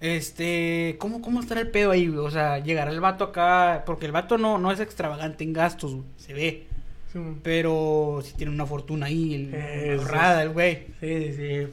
[0.00, 2.18] Este, ¿cómo, ¿cómo estará el pedo ahí, güey?
[2.26, 5.92] O sea, llegará el vato acá, porque el vato no, no es extravagante en gastos,
[5.94, 6.66] güey, se ve.
[7.12, 10.86] Sí, Pero si tiene una fortuna ahí, el, ahorrada, el güey.
[10.98, 11.66] sí, sí.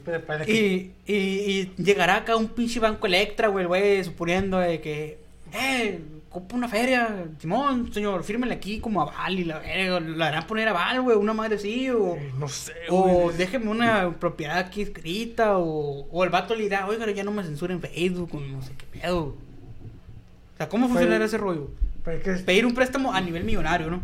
[0.44, 4.80] que- Y, y, y llegará acá un pinche banco Electra, güey, el güey, suponiendo de
[4.80, 5.18] que,
[5.52, 5.98] eh,
[6.30, 10.68] compra una feria, Simón, señor, fírmele aquí como aval y la verga, la harán poner
[10.68, 13.36] aval, güey, una madre así, o, Eh, No sé, o güey.
[13.36, 17.42] déjeme una propiedad aquí escrita, o, o el vato le dirá, oiga, ya no me
[17.42, 19.18] censuren en Facebook, o no sé qué pedo.
[19.24, 21.70] O sea, ¿cómo Pero- funcionará ese rollo?
[22.04, 24.00] Pero es que, Pedir un préstamo a nivel millonario, ¿no?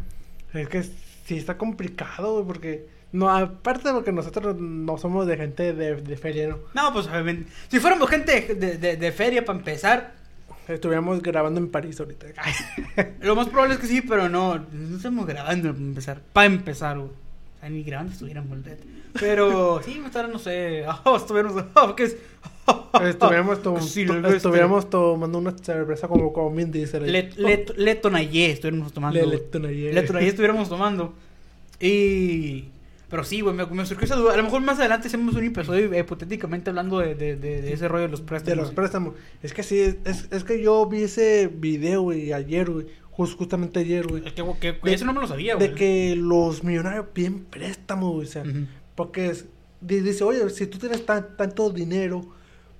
[0.52, 2.96] es que sí está complicado, güey, porque...
[3.12, 6.58] No, aparte de lo que nosotros no somos de gente de, de feria, ¿no?
[6.74, 10.14] No, pues obviamente, si fuéramos gente de, de, de feria para empezar,
[10.68, 12.26] Estuviéramos grabando en París ahorita.
[13.20, 14.59] Lo más probable es que sí, pero no.
[14.72, 16.20] No estamos grabando para empezar.
[16.33, 17.11] Para empezar, güey.
[17.11, 18.59] O sea, ni grabando estuviéramos.
[19.18, 20.85] Pero sí, me estarán, no sé.
[21.05, 21.64] Oh, estuviéramos.
[21.74, 22.16] Oh, ¿Qué es?
[23.05, 27.05] estuviéramos, to- Sí, to- lo ves, estuviéramos tomando una cerveza como, como Diesel.
[27.05, 27.11] ahí.
[27.11, 27.94] Le, le, le
[28.50, 29.18] estuviéramos tomando.
[29.20, 31.14] Le- le estuviéramos tomando.
[31.81, 32.64] Y.
[33.09, 34.35] Pero sí, güey, me, me surgió esa duda.
[34.35, 37.87] A lo mejor más adelante hacemos un episodio hipotéticamente hablando de, de, de, de ese
[37.87, 38.57] rollo de los préstamos.
[38.57, 39.14] De los préstamos.
[39.42, 42.87] Es que sí, es, es que yo vi ese video, güey, ayer, güey.
[43.16, 44.27] jus- justamente ayer, güey.
[44.27, 45.69] Es que, que- que De- eso no me lo sabía, güey.
[45.69, 48.27] De que los millonarios piden préstamos, güey.
[48.27, 48.42] O sea,
[48.97, 49.47] porque es-
[49.81, 52.23] di- dice, oye, si tú tienes tan, tanto dinero,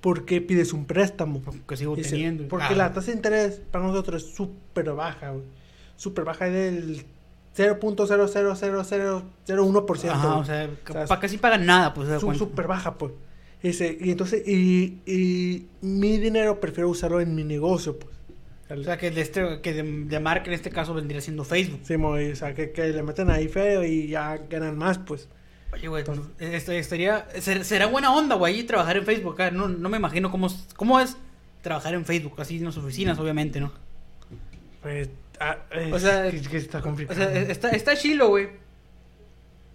[0.01, 1.41] ¿por qué pides un préstamo?
[1.69, 2.49] Que sigo Dice, teniendo.
[2.49, 5.45] porque Ah, la tasa de interés para nosotros es súper baja, güey.
[5.95, 7.05] Súper baja es del
[7.57, 10.09] 0.00001%.
[10.11, 12.09] Ajá, o sea, O sea, para casi pagan nada, pues.
[12.23, 12.38] cuenta.
[12.38, 13.12] súper baja, pues.
[13.62, 18.14] Ese, y entonces, y, y mi dinero prefiero usarlo en mi negocio, pues.
[18.69, 21.81] O sea, que de, este, que de, de marca en este caso vendría siendo Facebook.
[21.85, 25.29] Sí, o sea, que, que le meten ahí feo y ya ganan más, pues.
[25.73, 26.05] Oye, güey,
[26.38, 27.27] esto estaría...
[27.40, 29.51] ser- será buena onda, güey, trabajar en Facebook acá.
[29.51, 31.16] No, no me imagino cómo, es- cómo es
[31.62, 33.73] trabajar en Facebook, así en las oficinas, obviamente, ¿no?
[34.83, 35.09] Pues,
[35.40, 35.59] ah,
[35.92, 37.18] O sea, que, que está O complicado.
[37.18, 38.49] sea, está, está chilo, güey.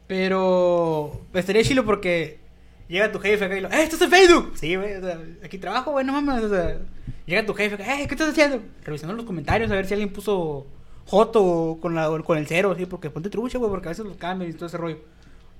[0.08, 2.40] Pero estaría chilo porque
[2.88, 4.52] llega tu jefe acá y lo, ¡eh, estás en Facebook!
[4.56, 6.80] Sí, güey, o sea, aquí trabajo, güey, no mames, o sea,
[7.26, 8.62] llega tu jefe acá, ¡eh, qué estás haciendo!
[8.84, 10.68] Revisando los comentarios a ver si alguien puso
[11.06, 14.18] Joto con, la, con el cero, así, porque ponte trucha, güey, porque a veces los
[14.18, 14.98] cambian y todo ese rollo.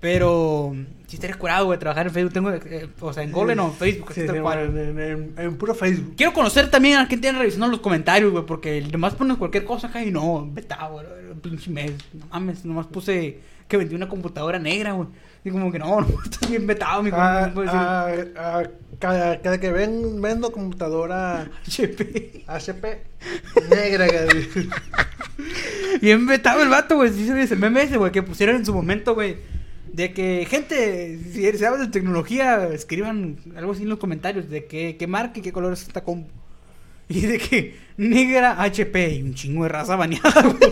[0.02, 0.76] Pero
[1.08, 2.34] si estaría curado, güey, trabajar en Facebook.
[2.34, 4.28] Tengo, eh, o sea, en Golden o en Facebook, Sí, en,
[4.78, 6.16] en- en- en puro Facebook.
[6.18, 9.88] Quiero conocer también a quien tiene revisando los comentarios, güey, porque nomás pones cualquier cosa
[9.88, 11.92] acá y no, vetado, güey, un pinche mes.
[12.14, 15.08] No mames, nomás puse que vendí una computadora negra, güey.
[15.46, 17.70] Y como que no, no, estás bien vetado, mi Ah, decir.
[17.72, 18.64] ah, ah,
[19.00, 22.44] cada, cada que ven, vendo computadora HP.
[22.48, 23.04] HP
[23.70, 24.48] negra, güey.
[26.02, 27.12] Bien vetado el vato, güey.
[27.12, 29.38] Sí, se el meme ese, güey, que pusieron en su momento, güey.
[29.94, 34.50] De que, gente, si sabes de tecnología, escriban algo así en los comentarios.
[34.50, 36.30] De que, qué marca y qué color es esta compu.
[37.10, 39.16] Y de que, negra HP.
[39.16, 40.72] Y un chingo de raza baneada, güey.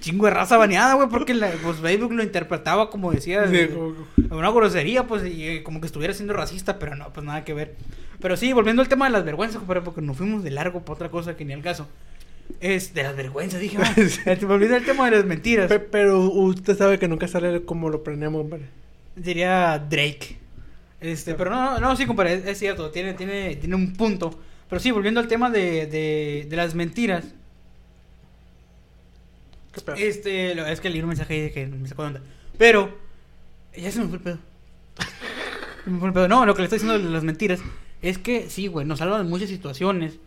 [0.00, 1.08] chingo de raza baneada, güey.
[1.08, 3.46] Porque la, pues, Facebook lo interpretaba como decía.
[3.46, 3.94] Sí, de- como-
[4.30, 7.52] una grosería, pues, y eh, como que estuviera siendo racista, pero no, pues nada que
[7.52, 7.74] ver.
[8.20, 11.10] Pero sí, volviendo al tema de las vergüenzas, porque nos fuimos de largo para otra
[11.10, 11.88] cosa que ni al caso.
[12.60, 13.94] Es de las vergüenzas, dije, ah,
[14.46, 15.68] volviendo al tema de las mentiras.
[15.68, 18.62] Pe- Pero usted sabe que nunca sale como lo planeamos, hombre.
[19.16, 20.38] Diría Drake.
[21.00, 24.38] Este, pero no, no, sí, compadre, es, es cierto, tiene, tiene, tiene un punto.
[24.68, 27.24] Pero sí, volviendo al tema de, de, de las mentiras.
[29.72, 29.96] ¿Qué pedo?
[29.96, 32.22] Este, lo- es que leí un mensaje ahí de que me sacó de onda.
[32.58, 32.98] Pero,
[33.76, 34.38] ya se me fue el pedo.
[35.84, 36.28] Se me fue el pedo.
[36.28, 37.60] No, lo que le estoy diciendo de las mentiras
[38.02, 40.18] es que sí, güey, nos salvan de muchas situaciones.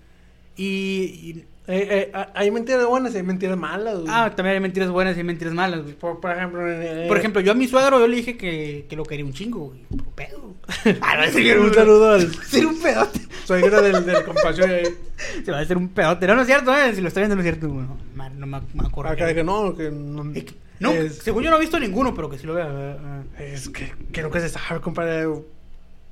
[0.57, 4.07] Y, y- Eh, eh, ah, hay mentiras buenas y hay mentiras malas, güey.
[4.09, 5.93] ah, también hay mentiras buenas y hay mentiras malas, güey.
[5.93, 8.95] por, por ejemplo, eh, Por ejemplo, yo a mi suegro yo le dije que, que
[8.97, 9.80] lo quería un chingo, güey.
[10.16, 10.55] Pedo.
[11.01, 13.22] Ah, no, sí, un saludo al Ser un pedote.
[13.45, 14.70] suegro del, del compasión.
[15.45, 16.28] Se va a hacer un pedote.
[16.28, 16.93] No, no es cierto, eh.
[16.95, 17.68] Si lo está viendo, no es cierto.
[17.68, 19.11] No, no, no me, me acuerdo.
[19.14, 20.34] Acá de que no, que no.
[20.34, 20.45] Que-
[20.80, 23.24] No, es, según yo no he visto ninguno, pero que sí lo vea.
[23.39, 25.28] es que, que nunca se sabe, compadre.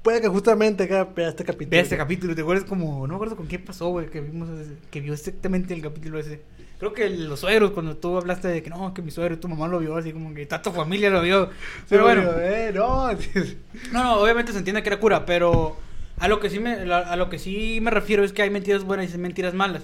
[0.02, 1.70] Puede que justamente acá vea este capítulo.
[1.72, 4.50] Ve este capítulo, ¿te acuerdas como, no me acuerdo con qué pasó, güey, que vimos,
[4.50, 6.42] ese- que vio exactamente el capítulo ese?
[6.80, 9.48] Creo que los suegros, cuando tú hablaste de que no, que mi suegro y tu
[9.48, 11.50] mamá lo vio, así como que toda tu familia lo vio.
[11.90, 13.12] Pero bueno, Eh, no.
[13.92, 15.78] no, no, obviamente se entiende que era cura, pero
[16.18, 18.84] a lo que sí me, a lo que sí me refiero es que hay mentiras
[18.84, 19.84] buenas y mentiras malas.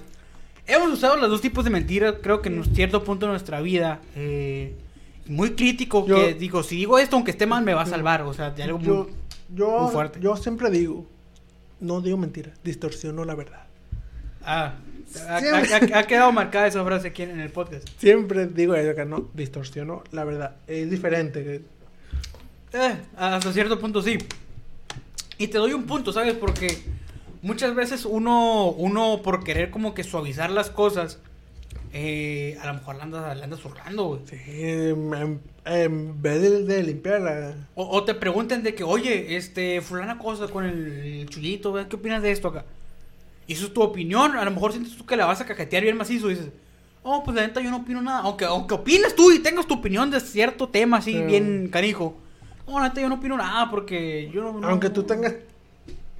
[0.66, 3.60] Hemos usado los dos tipos de mentiras, creo que en un cierto punto de nuestra
[3.60, 4.74] vida, eh,
[5.26, 8.22] muy crítico, Yo- que digo, si digo esto, aunque esté mal, me va a salvar,
[8.22, 9.06] o sea, de algo muy...
[9.48, 10.20] yo, yo, muy fuerte.
[10.20, 11.06] yo siempre digo,
[11.80, 13.64] no digo mentiras, distorsiono la verdad.
[14.42, 14.74] Ah,
[15.28, 17.88] ha, quedado marcada esa frase aquí en, el podcast.
[17.98, 20.56] Siempre digo eso, que no, distorsiono la verdad.
[20.66, 21.62] Es diferente.
[22.72, 24.18] Eh, hasta cierto punto sí.
[25.38, 26.34] Y te doy un punto, ¿sabes?
[26.34, 26.78] Porque
[27.42, 31.20] muchas veces uno, uno por querer como que suavizar las cosas,
[31.92, 34.20] eh, a lo mejor la andas, la andas zurrando, güey.
[34.26, 37.54] Sí, en, en vez de, de limpiarla.
[37.74, 40.88] O, o te preguntan de que, oye, este, fulana cosa con el,
[41.20, 41.88] el chullito, ¿verdad?
[41.88, 42.64] ¿qué opinas de esto acá?
[43.46, 45.82] Y eso es tu opinión, a lo mejor sientes tú que la vas a cajetear
[45.82, 46.50] bien macizo y dices,
[47.02, 48.20] oh, pues la neta yo no opino nada.
[48.20, 51.22] Aunque, aunque opines tú y tengas tu opinión de cierto tema así, Sí.
[51.22, 52.16] bien canijo.
[52.66, 54.52] No, la neta yo no opino nada porque yo no...
[54.60, 55.34] no- Aunque tú tengas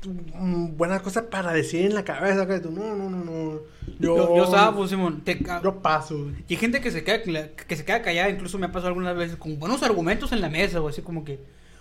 [0.05, 3.61] buenas cosas para decir en la cabeza, que tú, no, no, no, no.
[3.99, 5.22] Yo, Yo, yo sabo, Simón.
[5.24, 6.30] te ca- yo paso.
[6.49, 9.16] Y hay gente que se, queda, que se queda callada, incluso me ha pasado algunas
[9.16, 11.40] veces con buenos argumentos en la mesa, o así como que,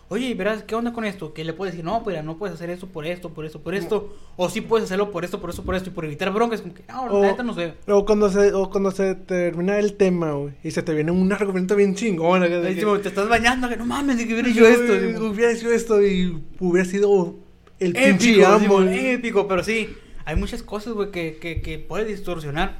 [0.09, 1.33] oye, verás, ¿qué onda con esto?
[1.33, 3.75] Que le puedes decir, no, pues no puedes hacer esto por esto, por esto, por
[3.75, 6.61] esto, o sí puedes hacerlo por esto, por esto, por esto, y por evitar broncas,
[6.61, 7.73] como que, no, O, la neta no sé.
[7.87, 11.31] o cuando se, o cuando se termina el tema, güey, y se te viene un
[11.33, 12.41] argumento bien chingón.
[12.41, 15.23] que, Simón, te estás bañando, que no mames, de que hubiera hecho esto.
[15.27, 17.35] Hubiera hecho esto y hubiera sido
[17.79, 18.75] el pinche Épico, amo.
[18.83, 19.07] Güey.
[19.11, 19.89] épico, pero sí,
[20.25, 22.79] hay muchas cosas, güey, que, que, que puede distorsionar.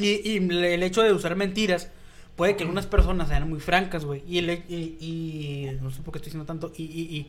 [0.00, 1.90] Y, y el hecho de usar mentiras
[2.36, 4.22] puede que algunas personas sean muy francas, güey.
[4.28, 6.72] Y, el- y, y- no sé por qué estoy diciendo tanto.
[6.76, 7.26] Y, y,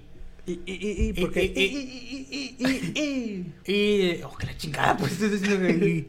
[0.47, 1.43] Y, y, y, y, porque.
[1.43, 1.65] y- y,
[2.31, 3.73] y, y, y, y.
[3.73, 3.73] y,
[4.17, 6.07] y- oh, que la chingada, pues estoy diciendo que- y-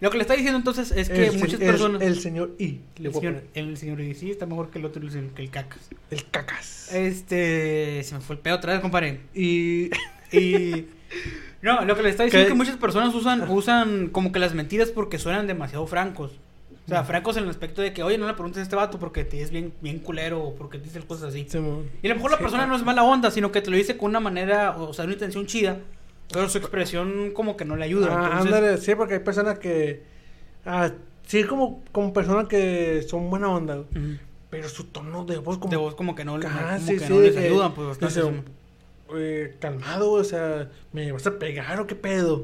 [0.00, 2.02] Lo que le está diciendo entonces es que El muchas el- personas.
[2.02, 2.80] El, señor I.
[2.98, 5.88] Le el, señor, el señor y sí está mejor que el otro, el, el cacas.
[6.10, 6.92] El cacas.
[6.92, 8.02] Este.
[8.04, 9.20] Se me fue el pedo otra vez, compadre.
[9.34, 9.90] Y.
[10.30, 10.84] Y.
[11.62, 12.48] No, lo que le está diciendo ¿Qué?
[12.48, 16.32] es que muchas personas usan, usan como que las mentiras porque suenan demasiado francos.
[16.84, 18.98] O sea, francos en el aspecto de que, oye, no le preguntes a este vato
[18.98, 21.46] porque te es bien, bien culero o porque te dice cosas así.
[22.02, 23.96] Y a lo mejor la persona no es mala onda, sino que te lo dice
[23.96, 25.78] con una manera, o sea, una intención chida,
[26.32, 28.08] pero su expresión como que no le ayuda.
[28.10, 30.02] Ah, Entonces, ándale, sí, porque hay personas que.
[30.66, 30.90] Ah,
[31.26, 34.16] sí, como, como personas que son buena onda, ujú,
[34.50, 35.70] pero su tono de voz como.
[35.70, 37.88] de voz como que no, Ah, como sí, que sí, no les que ayudan, pues
[37.88, 38.20] bastante.
[38.22, 38.42] dice,
[39.16, 42.42] eh, calmado, o sea, ¿me vas a pegar o qué pedo?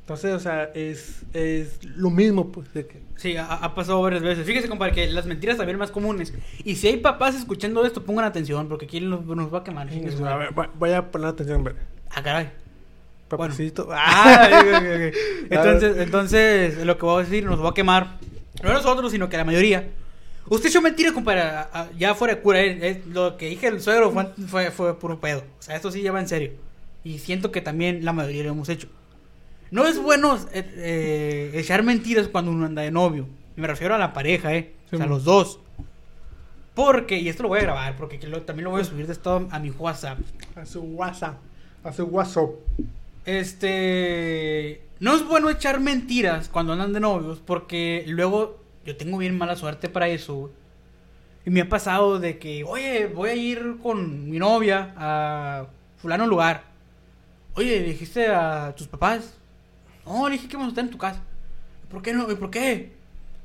[0.00, 3.00] Entonces, o sea, es, es lo mismo, pues, de que.
[3.16, 4.44] Sí, ha, ha pasado varias veces.
[4.44, 6.34] Fíjese, compadre, que las mentiras también más comunes.
[6.64, 9.88] Y si hay papás escuchando esto, pongan atención, porque aquí nos, nos va a quemar.
[10.10, 11.76] su A ver, voy- voy a poner atención, ver.
[12.10, 12.50] Ah, caray.
[13.36, 13.52] Bueno.
[13.54, 13.88] Papacito.
[13.92, 14.48] Ah.
[14.50, 14.60] A
[15.50, 18.18] Entonces, entonces, lo que voy a decir nos va a quemar.
[18.62, 19.88] No nosotros, sino que la mayoría.
[20.48, 21.42] Usted echó mentira, compadre.
[21.42, 22.60] a- a- Ya fuera de cura.
[22.60, 25.44] eh, eh, lo que dije el suegro fue, fue, fue puro pedo.
[25.58, 26.52] O sea, esto sí ya va en serio.
[27.04, 28.88] Y siento que también la mayoría lo hemos hecho.
[29.70, 33.26] No es bueno eh, eh, echar mentiras cuando uno anda de novio.
[33.56, 34.74] Me refiero a la pareja, ¿eh?
[34.90, 35.14] Sí, o sea, mo.
[35.14, 35.60] los dos.
[36.74, 39.12] Porque, y esto lo voy a grabar, porque lo- también lo voy a subir de
[39.12, 40.18] estado a mi WhatsApp.
[40.56, 41.36] A su WhatsApp.
[41.84, 42.50] A su WhatsApp.
[43.24, 44.82] Este.
[44.98, 49.56] No es bueno echar mentiras cuando andan de novios, porque luego yo tengo bien mala
[49.56, 50.50] suerte para eso.
[51.46, 55.66] Y me ha pasado de que, oye, voy a ir con mi novia a
[55.96, 56.64] fulano lugar.
[57.54, 59.34] Oye, ¿le dijiste a tus papás?
[60.04, 61.22] No, le dije que vamos a estar en tu casa.
[61.90, 62.30] ¿Por qué no?
[62.30, 62.92] ¿Y por qué?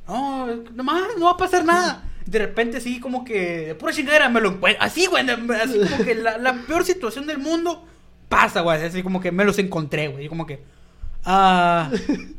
[0.08, 2.04] No, nomás no va a pasar nada.
[2.26, 4.84] De repente sí, como que pura chingadera me lo encuentro.
[4.84, 7.86] Así, güey, así como que la peor situación del mundo
[8.36, 8.84] pasa, güey.
[8.84, 10.26] Así como que me los encontré, güey.
[10.26, 10.60] Y como que...
[11.24, 11.90] Ah,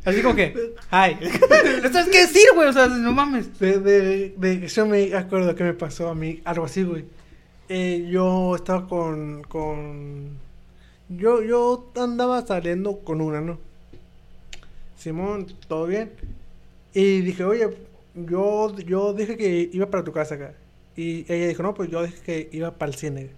[0.04, 0.74] así como que...
[0.90, 1.18] Ay.
[1.82, 2.68] No sabes qué decir, güey.
[2.68, 3.58] O sea, no mames.
[3.58, 7.04] De, de, de eso me acuerdo que me pasó a mí algo así, güey.
[7.68, 10.38] eh, yo estaba con, con...
[11.08, 13.58] Yo, yo andaba saliendo con una, ¿no?
[14.96, 16.12] Simón, ¿todo bien?
[16.94, 17.68] Y dije, oye,
[18.14, 20.54] yo, yo dije que iba para tu casa acá.
[20.96, 23.30] Y ella dijo, no, pues yo dije que iba para el cine.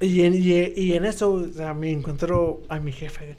[0.00, 3.36] Y en, y, y en eso o sea, me encontró a mi jefe.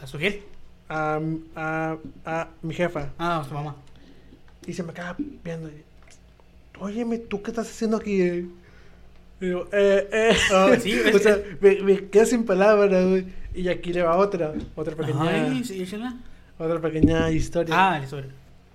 [0.00, 0.42] ¿A su gel?
[0.88, 1.20] A,
[1.56, 3.10] a, a mi jefa.
[3.18, 3.76] Ah, a su mamá.
[4.66, 5.70] Y se me queda viendo.
[6.78, 8.20] Óyeme, ¿tú qué estás haciendo aquí?
[8.20, 8.46] eh?"
[9.40, 10.36] Y yo, eh, eh.
[10.52, 13.24] Ah, sí, o sea, me, me quedé sin palabras, güey.
[13.54, 15.84] Y aquí le va otra, otra pequeña, Ay, sí,
[16.58, 17.74] otra pequeña historia.
[17.76, 18.28] Ah, el sobre.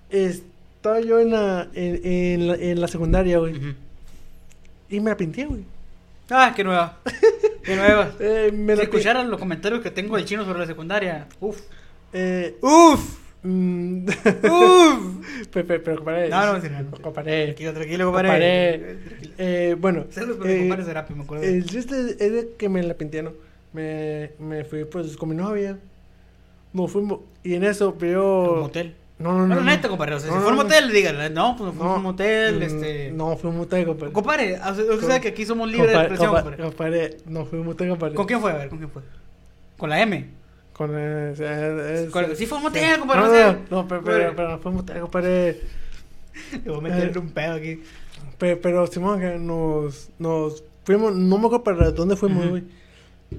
[0.09, 3.75] Estaba yo en la, en, en la, en la secundaria, güey.
[4.89, 5.63] Y me la pinté, güey.
[6.29, 6.99] Ah, qué nueva.
[7.63, 8.11] Qué nueva.
[8.19, 11.27] Eh, me si escucharan los comentarios que tengo del chino sobre la secundaria.
[11.39, 11.61] Uf.
[12.13, 13.17] Eh, Uf.
[13.43, 14.05] mm,
[14.49, 15.47] Uf.
[15.51, 16.29] pero, pero, pero, compadre.
[16.29, 16.91] No, no, no.
[17.01, 17.45] Compadre.
[17.45, 18.05] Tranquilo, tranquilo.
[18.05, 18.97] Compadre.
[19.37, 20.05] Eh, bueno.
[20.09, 21.43] Saludos por eh, Serapi, me acuerdo.
[21.43, 23.33] El chiste es de que me la pinté, ¿no?
[23.73, 25.77] Me, me fui pues con mi novia.
[26.73, 27.19] Nos fuimos.
[27.43, 28.53] Y en eso veo.
[28.53, 28.95] Un motel.
[29.17, 29.47] No, no, no.
[29.47, 29.61] No, no.
[29.63, 30.15] neta, compadre.
[30.15, 30.63] O sea, No, si no, fue un no.
[30.63, 31.29] motel, díganle.
[31.29, 31.95] No, pues fue No.
[31.95, 33.11] un motel, Mm, este.
[33.11, 34.11] No, fue un motel, compadre.
[34.13, 36.63] Compadre, usted sabe que aquí somos libres de expresión, compa- compadre.
[36.63, 38.15] compadre, no fue un motel, compadre.
[38.15, 38.51] ¿Con quién fue?
[38.51, 39.01] A ver, ¿con quién fue?
[39.77, 40.27] ¿Con la M?
[40.73, 41.33] Con el.
[41.39, 43.57] eh, eh, sí fue un motel, compadre, No, no no, sé.
[43.69, 45.61] no, pero, no fue un motel, compadre.
[46.65, 47.81] Le voy a meterle un pedo aquí.
[48.37, 52.63] Pero, Simón, que nos, nos fuimos, no me acuerdo para dónde fuimos, güey.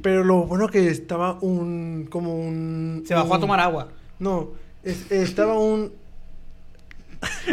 [0.02, 3.04] Pero lo bueno que estaba un, como un...
[3.06, 3.88] Se bajó a tomar agua.
[4.18, 4.48] No,
[4.86, 5.92] es- estaba un...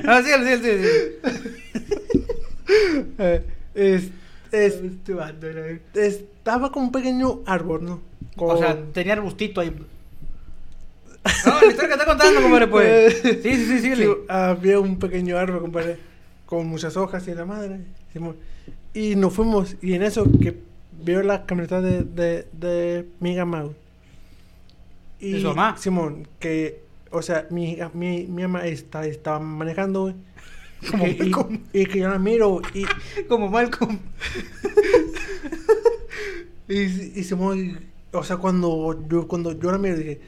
[0.04, 0.72] No, sí, sí, sí.
[0.84, 2.24] sí.
[3.20, 3.44] eh,
[3.76, 4.04] es,
[4.52, 8.02] es- Este estaba como un pequeño árbol, ¿no?
[8.38, 9.70] O Con- sea, tenía arbustito ahí.
[11.46, 13.22] No, la historia que está contando, compadre, pues.
[13.22, 13.96] Sí, sí, sí, sí.
[13.96, 15.98] Sí, había un pequeño árbol, compadre,
[16.46, 17.80] con muchas hojas y la madre.
[18.12, 18.36] Simón.
[18.94, 20.58] Y nos fuimos, y en eso que
[21.02, 23.70] veo la camioneta de, de, de mi mamá.
[25.20, 25.78] Y ¿De su mamá?
[25.78, 26.82] Simón, que,
[27.14, 30.16] o sea, mi, mi, mi mamá está, estaba manejando, güey.
[30.92, 31.60] Como y, y- Malcolm.
[31.72, 32.84] y que yo la miro, y,
[33.30, 34.00] Como Malcolm.
[36.68, 37.78] y, y Simón, y-
[38.16, 40.22] o sea, cuando yo, cuando yo la miro, dije,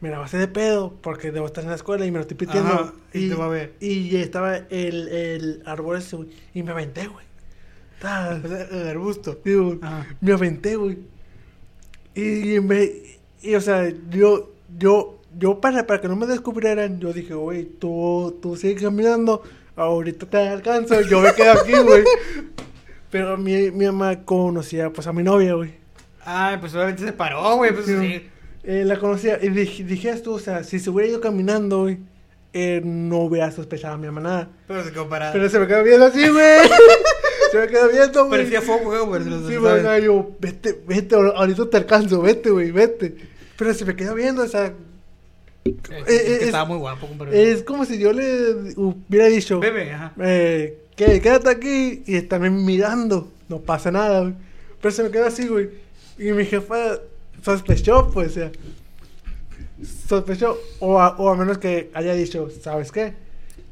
[0.00, 2.36] me la pasé de pedo, porque debo estar en la escuela y me lo estoy
[2.36, 2.92] pitiendo.
[3.12, 3.74] Y te va a ver.
[3.80, 7.24] Y estaba el, el árbol ese, güey, y me aventé, güey.
[8.00, 9.38] Ta- O sea, el arbusto.
[9.44, 9.78] Digo,
[10.20, 10.98] me aventé, güey.
[12.14, 12.88] Y, y me,
[13.42, 17.64] y, o sea, yo, yo, yo para, para que no me descubrieran, yo dije, güey,
[17.64, 19.42] tú, tú sigues caminando,
[19.76, 22.04] ahorita te alcanzo, yo me quedo aquí, güey.
[23.10, 25.74] Pero mi, mi mamá conocía, pues, a mi novia, güey.
[26.24, 27.72] Ay, pues obviamente se paró, güey.
[27.72, 27.96] Pues Sí.
[27.98, 28.28] sí.
[28.64, 31.98] Eh, la conocía, y dij- dijeras tú, o sea, si se hubiera ido caminando, güey,
[32.54, 34.48] eh, no hubiera sospechado a mi mamá nada.
[34.68, 35.32] Pero se quedó parado.
[35.32, 36.58] Pero se me quedó viendo así, güey.
[37.50, 38.30] se me quedó viendo, güey.
[38.40, 39.22] Parecía fuego, güey.
[39.24, 43.16] Sí, güey, yo, vete, vete, ahor- ahorita te alcanzo, vete, güey, vete.
[43.58, 44.72] Pero se me quedó viendo, o sea,
[45.64, 47.52] Eh, eh, es que es- estaba muy guapo, compadre.
[47.52, 50.12] es como si yo le hubiera dicho, Bebe, ajá.
[50.20, 54.34] eh, que quédate aquí y estarme mirando, no pasa nada, güey.
[54.80, 55.70] Pero se me quedó así, güey.
[56.18, 56.98] Y mi jefa
[57.42, 58.52] sospechó, pues, o sea,
[60.08, 63.14] sospechó, o a, o a menos que haya dicho, ¿sabes qué?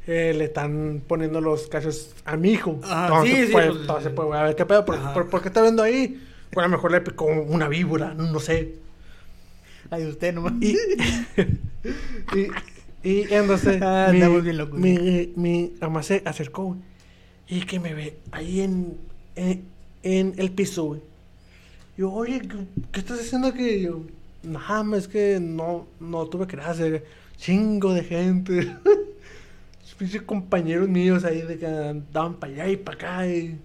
[0.07, 2.79] Eh, le están poniendo los cachos a mi hijo.
[2.83, 5.41] Ajá, entonces, sí, sí, pues, pues, entonces, pues, a ver qué pedo, ¿por, por, por
[5.41, 6.21] qué está viendo ahí?
[6.53, 8.75] Bueno, a lo mejor le picó una víbora, no sé.
[9.91, 10.53] Ay, usted nomás.
[10.61, 10.75] Y,
[12.37, 12.49] y,
[13.09, 14.79] y entonces Ah, mi, bien locos.
[14.79, 16.79] mi, mi mamá se acercó güey,
[17.47, 18.97] y que me ve ahí en,
[19.35, 19.63] en,
[20.03, 21.01] en el piso, güey.
[21.97, 22.57] Yo, oye, ¿qué,
[22.91, 23.81] qué estás haciendo aquí?
[23.81, 24.03] Yo,
[24.43, 27.03] nada más es que no, no tuve que hacer
[27.37, 28.75] chingo de gente.
[29.97, 33.55] Pinches compañeros míos ahí de que andaban para allá y para acá y,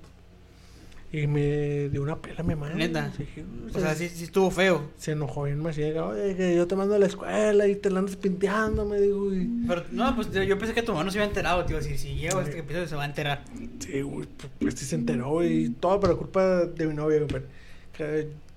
[1.12, 2.74] y me dio una pela mi mamá.
[2.74, 3.12] Neta.
[3.16, 3.26] Sí,
[3.74, 4.90] O sea, sí, sí estuvo feo.
[4.98, 7.90] se enojó bien más y oye, que yo te mando a la escuela y te
[7.90, 9.32] la andas pinteando, me dijo.
[9.32, 9.48] Y...
[9.68, 11.80] Pero no, pues yo pensé que tu mamá no se había enterado, tío.
[11.80, 13.44] Si, si llego a este episodio se va a enterar.
[13.78, 17.46] Sí, güey, pues, pues sí se enteró y todo por culpa de mi novia, compadre.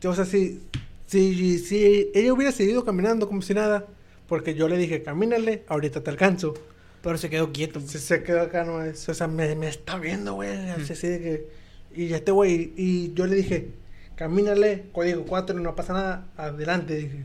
[0.03, 0.61] O sea, si,
[1.05, 3.85] si, si ella hubiera seguido caminando como si nada,
[4.27, 6.53] porque yo le dije, camínale, ahorita te alcanzo.
[7.01, 7.79] Pero se quedó quieto.
[7.79, 11.58] Se, se quedó acá, no o sea, me, me está viendo, güey, así de que,
[11.95, 13.69] y este güey, y yo le dije,
[14.15, 17.23] camínale, código 4, no pasa nada, adelante, dije,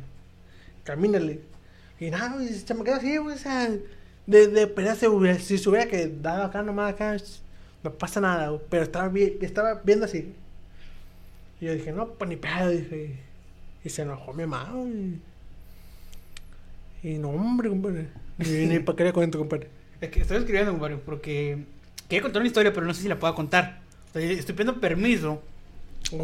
[0.85, 1.41] camínale.
[2.01, 3.71] Y nada, güey, se me quedó así, güey, o sea,
[4.27, 7.17] de, de pelear, se hubiera- si se hubiera quedado acá nomás, acá,
[7.83, 10.33] no pasa nada, pero estaba, vi- estaba viendo así.
[11.61, 13.17] Y yo dije, no, pues ni pedo, dije,
[13.85, 15.19] y se enojó mi mamá, güey.
[17.03, 18.09] Y no, hombre, compadre,
[18.39, 19.69] ni, ni para qué le cuento, compadre.
[20.01, 21.65] Es que estoy escribiendo, compadre, porque
[22.09, 23.81] quería contar una historia, pero no sé si la puedo contar.
[24.15, 25.43] Estoy, estoy pidiendo permiso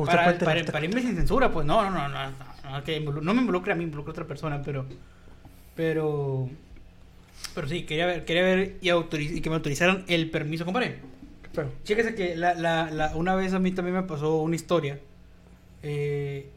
[0.07, 3.22] para, para, para irme sin censura, pues no, no, no, no, no, no, que involu-
[3.22, 4.84] no me involucre a mí, involucre a otra persona, pero,
[5.74, 6.49] pero,
[7.55, 10.99] pero sí, quería ver, quería ver y, autoriz- y que me autorizaran el permiso, compadre.
[11.53, 11.68] Feo.
[11.82, 15.01] Chéquese que la, la, la, una vez a mí también me pasó una historia.
[15.82, 16.49] Eh,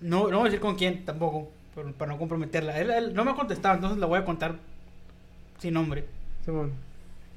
[0.00, 2.78] no, no voy a decir con quién tampoco, pero para no comprometerla.
[2.80, 4.56] Él, él no me ha contestado, entonces la voy a contar
[5.58, 6.06] sin nombre.
[6.46, 6.72] Simón.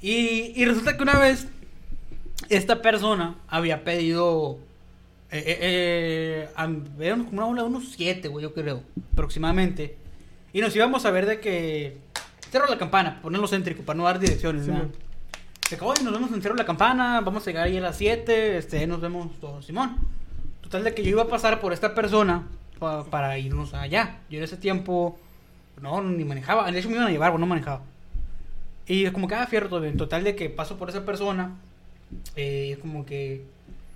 [0.02, 1.48] Y, y resulta que una vez
[2.50, 4.60] esta persona había pedido.
[5.32, 6.50] Eh, eh, eh,
[7.00, 8.84] eran como una ola de unos 7, güey, yo creo,
[9.14, 9.98] aproximadamente.
[10.54, 11.98] Y nos íbamos a ver de que.
[12.52, 14.92] Cerro la campana, ponerlo céntrico, para no dar direcciones, Sí, man.
[15.68, 17.98] Se acabó y nos vemos en Cerro la Campana, vamos a llegar ahí a las
[17.98, 19.98] 7, este, nos vemos todos, Simón.
[20.62, 24.20] Total de que yo iba a pasar por esta persona pa- para irnos allá.
[24.30, 25.18] Yo en ese tiempo,
[25.82, 27.82] no, ni manejaba, de hecho me iban a llevar, pero no manejaba.
[28.86, 29.98] Y como que, ah, fierro, todo bien.
[29.98, 31.56] Total de que paso por esa persona,
[32.36, 33.44] eh, como que,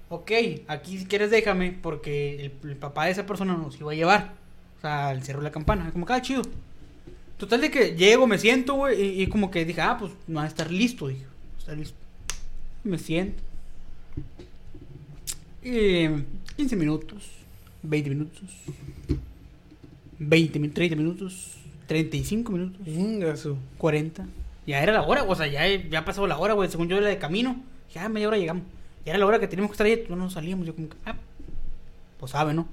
[0.09, 0.31] ok,
[0.67, 4.33] aquí si quieres déjame, porque el, el papá de esa persona nos iba a llevar,
[4.77, 5.85] o sea, al Cerro la Campana.
[5.87, 6.41] Es como que, ah, chido.
[7.37, 10.39] Total de que llego, me siento, güey, y, y como que dije, ah, pues no
[10.39, 11.25] va a estar listo, dije,
[11.57, 11.95] está listo.
[12.83, 13.41] Me siento.
[15.63, 16.07] Y
[16.55, 17.23] 15 minutos,
[17.83, 18.43] 20 minutos,
[20.19, 21.55] 20, min- 30 minutos,
[21.87, 23.57] 35 minutos, Venga, su.
[23.77, 24.25] 40.
[24.67, 27.07] Ya era la hora, o sea, ya, ya pasó la hora, güey, según yo era
[27.07, 27.61] de camino.
[27.93, 28.63] Ya media hora llegamos.
[29.05, 30.65] Ya era la hora que teníamos que estar ahí, no nos salíamos.
[30.67, 31.15] Yo como que, ah,
[32.19, 32.67] pues sabe, ¿no?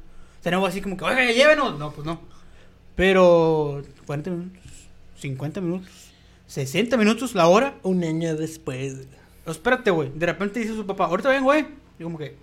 [0.50, 1.78] No así como que, oiga, ya llévenos.
[1.78, 2.20] No, pues no.
[2.94, 4.62] Pero 40 minutos,
[5.18, 5.90] 50 minutos,
[6.46, 7.74] 60 minutos la hora.
[7.82, 9.08] Un año después.
[9.44, 10.10] Espérate, güey.
[10.14, 11.66] De repente dice su papá, ahorita ven, güey.
[11.98, 12.36] Y como que,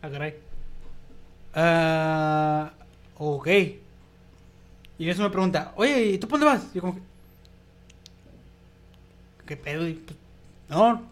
[0.00, 0.34] ah, caray.
[1.54, 2.72] Ah,
[3.18, 3.48] ok.
[4.98, 6.66] Y eso me pregunta, oye, ¿y tú por dónde vas?
[6.72, 7.02] Y yo como que,
[9.46, 9.86] ¿qué pedo?
[9.86, 10.16] Y, pues,
[10.70, 11.02] no,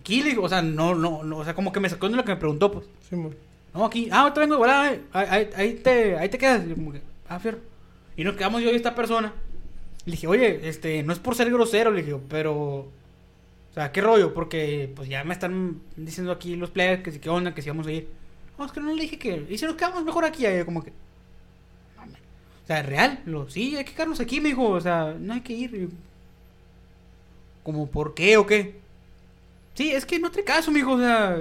[0.00, 2.16] aquí, le digo, o sea, no, no, no, o sea, como que me sacó de
[2.16, 2.86] lo que me preguntó, pues.
[3.72, 6.64] No, aquí, ah, ahorita vengo, voilà, ahí, ahí, ahí te, ahí te quedas.
[6.66, 7.58] Y yo como que, ah, fierro.
[8.16, 9.32] Y nos quedamos yo y esta persona.
[10.04, 12.54] Le dije, oye, este, no es por ser grosero, le dije, pero.
[13.70, 14.34] O sea, ¿qué rollo?
[14.34, 17.68] Porque, pues ya me están diciendo aquí los players que si qué onda, que si
[17.68, 18.08] vamos a ir.
[18.58, 19.46] No, es que no le dije que.
[19.48, 20.90] Y si nos quedamos mejor aquí, ahí, como que.
[20.90, 23.20] O sea, ¿real?
[23.26, 24.68] Lo, sí, hay que quedarnos aquí, me dijo.
[24.68, 25.90] O sea, no hay que ir.
[27.62, 28.79] Como, ¿por qué o qué?
[29.74, 31.36] Sí, es que no te caso, mijo, o sea.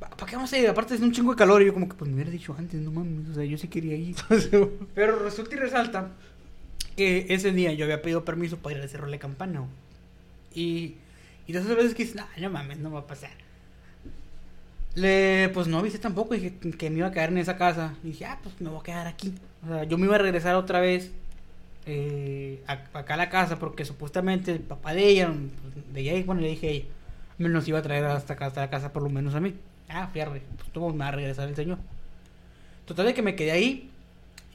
[0.00, 0.68] ¿Para qué vamos a ir?
[0.68, 1.62] Aparte es un chingo de calor.
[1.62, 3.28] Y yo como que, pues me hubiera dicho antes, no mames.
[3.30, 4.16] O sea, yo sí quería ir.
[4.94, 6.10] Pero resulta y resalta
[6.96, 9.64] que ese día yo había pedido permiso para ir al Cerro de la Campana.
[10.54, 10.94] Y,
[11.46, 13.30] y de esas veces que dices, no, no mames, no va a pasar.
[14.94, 17.94] Le, pues no avisé tampoco, dije que me iba a quedar en esa casa.
[18.04, 19.34] Y dije, ah, pues me voy a quedar aquí.
[19.64, 21.10] O sea, yo me iba a regresar otra vez
[21.86, 25.32] eh, a- acá a la casa porque supuestamente el papá de ella,
[25.62, 26.84] pues, de ella, bueno, le dije a ella,
[27.38, 29.54] me nos iba a traer hasta acá, hasta la casa por lo menos a mí.
[29.88, 31.78] Ah, fierre, pues tú me va a regresar el señor.
[32.86, 33.90] Total de que me quedé ahí.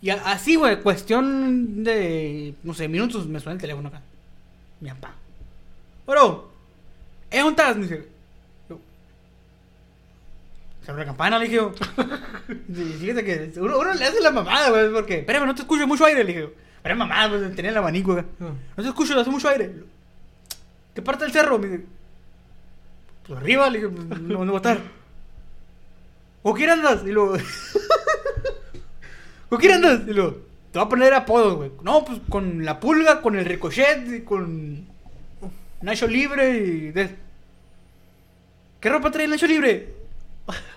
[0.01, 4.01] Y así, güey, cuestión de, no sé, minutos me suena el teléfono acá.
[4.79, 5.13] Mi papá.
[6.07, 6.49] Bro,
[7.29, 7.75] ¿eh, dónde estás?
[7.75, 8.07] Me dice,
[8.69, 8.79] yo,
[10.83, 11.73] cerró la campana, le dije yo.
[12.73, 15.85] Sí, Fíjate que uno, uno le hace la mamada, güey, porque, espérame, no te escucho
[15.85, 16.51] mucho aire, le dije yo.
[16.81, 18.25] Pero mamada, pues, tenía el abanico acá.
[18.39, 18.53] Ah.
[18.77, 19.71] No te escucho, hace mucho aire.
[20.95, 21.59] ¿Qué parte del cerro?
[21.59, 21.85] Me dice,
[23.29, 24.79] pues arriba, le dije, pues, ¿dónde voy a estar?
[26.41, 27.03] ¿O quién andas?
[27.05, 27.33] Y luego,
[29.49, 30.01] ¿con quién andas?
[30.07, 30.37] Y luego,
[30.71, 31.71] te voy a poner apodos, güey.
[31.83, 34.87] No, pues con la pulga, con el ricochet, y con
[35.83, 37.15] Nacho Libre y de...
[38.79, 39.93] ¿Qué ropa trae el Nacho Libre?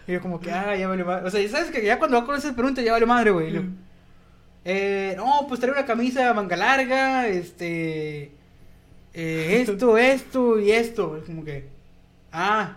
[0.07, 1.27] Y yo como que, ah, ya vale madre.
[1.27, 3.51] O sea, ¿sabes que ya cuando va con esas preguntas ya vale madre, güey?
[3.51, 3.69] Luego,
[4.67, 8.31] eh, no, pues trae una camisa manga larga, este...
[9.15, 11.17] eh, esto, esto y esto.
[11.17, 11.81] Es como que...
[12.33, 12.77] Ah.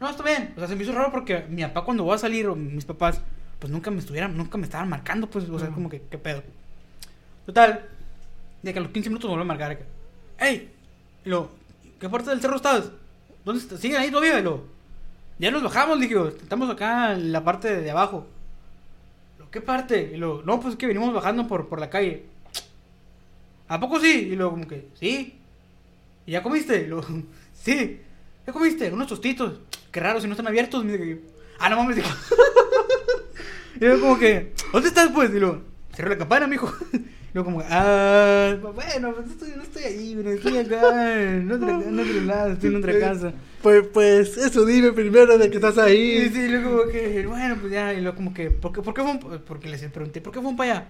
[0.00, 0.52] No, está bien.
[0.56, 2.84] O sea, se me hizo raro porque mi papá cuando voy a salir, o mis
[2.84, 3.20] papás,
[3.58, 6.42] pues nunca me estuvieran, nunca me estaban marcando, pues, o sea, como que, ¿qué pedo?
[7.46, 7.86] Total,
[8.62, 9.72] de que a los 15 minutos me vuelvo a marcar.
[9.72, 9.84] acá.
[10.40, 10.70] ¡Ey!
[11.24, 11.50] Luego,
[12.00, 12.90] ¿qué parte del cerro estás?
[13.44, 13.80] ¿Dónde estás?
[13.80, 14.40] ¿Siguen ahí todavía?
[14.40, 14.66] Luego,
[15.38, 18.26] ya nos bajamos, dije, estamos acá en la parte de, abajo.
[19.38, 20.12] Lo, ¿Qué parte?
[20.14, 22.24] Y luego, no, pues es que venimos bajando por, por la calle.
[23.68, 24.30] ¿A poco sí?
[24.32, 25.38] Y luego, como que, sí.
[26.24, 26.88] ¿Y ya comiste?
[26.88, 27.24] Y
[27.54, 28.00] sí.
[28.44, 28.90] ¿Qué comiste?
[28.92, 29.60] Unos tostitos.
[29.90, 30.84] Qué raro, si no están abiertos.
[30.84, 31.20] Me dice,
[31.58, 31.98] ah, no mames.
[33.76, 35.30] y luego, como que, ¿dónde estás, pues?
[35.34, 35.62] Y luego,
[35.94, 36.72] cerró la campana, mijo.
[36.92, 41.52] Y luego, como, ah, bueno, pues no estoy, no estoy ahí, pero estoy acá, en
[41.52, 43.32] otro, en otro lado, estoy en otra casa.
[43.62, 46.30] Pues, pues, eso dime primero de que estás Y ahí.
[46.30, 49.02] sí, luego como que, bueno, pues ya, y luego como que, ¿por qué, por qué
[49.02, 50.88] fueron, porque les pregunté, ¿por qué fueron para allá?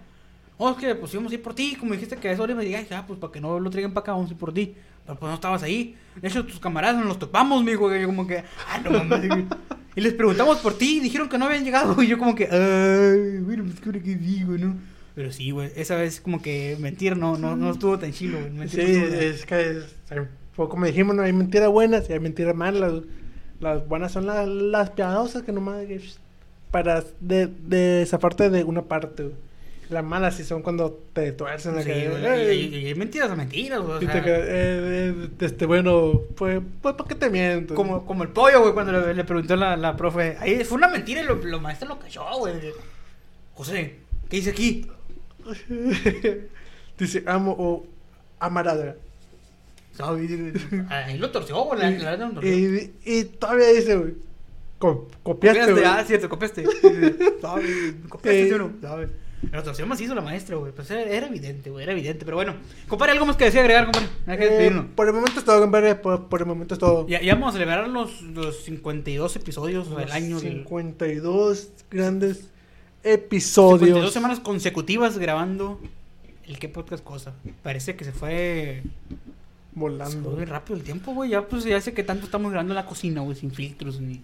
[0.63, 2.55] Oh, es que pues íbamos a ir por ti, como dijiste que a esa hora
[2.55, 4.53] me digas, ah, pues para que no lo traigan para acá, vamos a ir por
[4.53, 4.75] ti.
[5.07, 5.97] Pero pues no estabas ahí.
[6.21, 8.91] De hecho, tus camaradas nos los topamos, me dijo, y yo como que, ah, no
[9.05, 9.47] mames.
[9.97, 12.45] Y les preguntamos por ti, y dijeron que no habían llegado, y yo como que,
[12.45, 14.77] ay, bueno, pues qué que digo, ¿no?
[15.15, 18.69] Pero sí, güey, esa vez como que mentir no, no, no estuvo tan chilo, güey.
[18.69, 19.97] Sí, es que es-
[20.55, 22.93] como dijimos, no hay mentiras buenas y hay mentiras malas.
[23.61, 25.85] Las buenas son las, las piadosas que nomás
[26.71, 29.23] para de, de esa parte de una parte.
[29.25, 29.35] güey.
[29.91, 31.75] Las malas sí son cuando te tuercen.
[31.83, 32.61] Sí, acá, güey, "Ey".
[32.61, 33.99] y, y- y mentiras a mentiras, güey.
[33.99, 37.75] te quedas, eh, eh, este, bueno, pues, pues, ¿para qué te miento?
[37.75, 40.37] como, como el pollo, güey, cuando le, le preguntó la, la profe.
[40.41, 42.55] Ahí fue una mentira y lo, lo maestro lo cayó, güey.
[43.55, 43.97] José,
[44.29, 44.87] ¿qué dice aquí?
[46.99, 47.87] Dice, amo o
[48.39, 48.97] amarada.
[50.89, 51.81] Ahí lo torció, güey.
[51.81, 52.53] La, la, la, lo torció.
[52.53, 54.15] Y, y todavía dice, güey,
[54.79, 56.63] co- copiaste, Copiaste, ah, cierto, copiaste.
[58.09, 58.49] Copiaste, Eh.
[58.49, 58.73] ¿sí o no?
[59.53, 60.73] La torsió macizo la maestra, güey.
[60.73, 62.25] Pues era, era evidente, güey, era evidente.
[62.25, 62.55] Pero bueno,
[62.89, 64.09] compadre, algo más que decía agregar, compadre.
[64.27, 65.95] Hay que Eh, por el momento es todo, compadre.
[65.95, 67.07] Por, por el momento es todo.
[67.09, 70.59] Ya, ya vamos a celebrar los, los 52 episodios o sea, el año del.
[70.59, 72.49] 52 grandes
[73.03, 73.81] episodios.
[73.81, 75.81] 52 semanas consecutivas grabando
[76.47, 77.33] el qué podcast cosa.
[77.63, 79.19] Parece que se fue, se
[79.73, 80.31] volando.
[80.31, 81.31] fue muy rápido el tiempo, güey.
[81.31, 84.21] Ya pues ya hace que tanto estamos grabando en la cocina, güey, sin filtros ni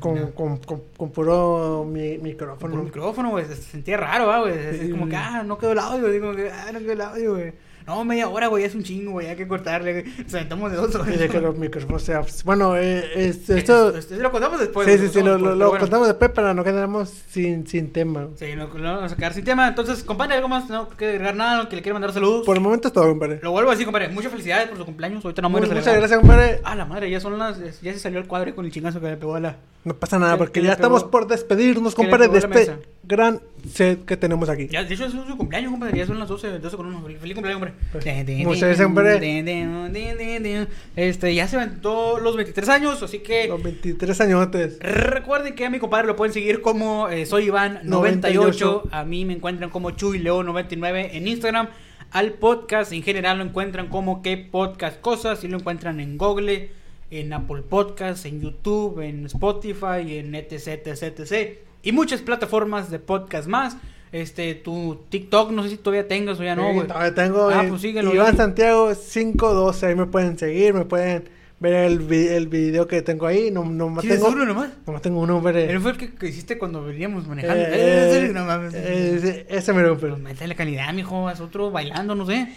[0.00, 2.74] Con, con, con, con puro mi, Con micrófono.
[2.78, 4.54] el micrófono, güey, se sentía raro, ¿va, güey.
[4.58, 4.90] Es Sí.
[4.90, 7.52] como que, ah, no quedó el audio, digo que, ah, no quedó el audio, güey.
[7.86, 10.14] No, media hora, güey, es un chingo, güey, hay que cortarle, güey.
[10.24, 11.08] Nos aventamos de dos horas.
[11.30, 12.22] Que los micrófonos sea.
[12.44, 14.86] Bueno, eh, es- Esto, lo contamos después.
[14.88, 15.80] sí, sí, sí, lo, lo, lo bueno.
[15.80, 18.28] contamos después para no quedarnos sin, sin tema.
[18.36, 19.68] Sí, no vamos a quedar sin tema.
[19.68, 22.46] Entonces, compadre, algo más, no que agregar nada, que le quiera mandar saludos.
[22.46, 23.40] Por el momento es todo, compadre.
[23.42, 24.08] Lo vuelvo a decir, compadre.
[24.08, 25.24] Muchas felicidades por su cumpleaños.
[25.24, 26.60] Ahorita no Muy- muero muchas gracias, compadre.
[26.64, 27.58] Ah, la madre, ya son las.
[27.80, 29.56] Ya se salió el cuadro con el chingazo que le pegó a la.
[29.84, 34.04] No pasa nada, Que- porque que ya estamos por despedirnos, compadre, de este gran set
[34.04, 34.68] que tenemos aquí.
[34.68, 35.98] Ya, de hecho, es su cumpleaños, compadre.
[35.98, 37.02] Ya son las 12, 12 con 1.
[37.02, 37.72] Feliz cumpleaños, hombre.
[37.92, 38.04] Pues,
[38.46, 40.66] muchas gracias, compadre.
[40.96, 43.48] Este, ya se aventó los 23 años, así que.
[43.48, 44.78] Los 23 añotes.
[44.80, 47.82] Recuerden que a mi compadre lo pueden seguir como eh, soy Iván98.
[47.84, 48.88] 98.
[48.90, 51.68] A mí me encuentran como Chuy León 99 en Instagram.
[52.10, 55.44] Al podcast en general lo encuentran como que podcast cosas.
[55.44, 56.70] Y lo encuentran en Google,
[57.10, 61.69] en Apple Podcasts, en YouTube, en Spotify, en etc, etc, etc.
[61.82, 63.76] Y muchas plataformas de podcast más.
[64.12, 66.86] Este, tu TikTok, no sé si todavía tengas o ya no, Sí, güey.
[66.88, 68.36] todavía tengo Ah, eh, pues síguelo Iván.
[68.36, 71.28] Santiago 512, ahí me pueden seguir, me pueden
[71.60, 74.70] ver el, vi- el video que tengo ahí, no, no más ¿Tienes tengo, uno nomás?
[74.84, 75.70] nomás tengo uno, hombre.
[75.70, 77.62] Él fue el que, que hiciste cuando veníamos manejando.
[77.62, 78.74] Eh, Eh, eh, no mames.
[78.74, 81.28] ese me lo Pero métele calidad, mijo.
[81.28, 82.48] Haz otro bailando, no sé.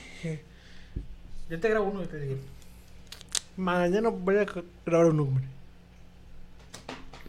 [1.52, 2.40] Yo te grabo uno y te digo.
[3.58, 4.46] Mañana voy a
[4.88, 5.44] grabar un hombre.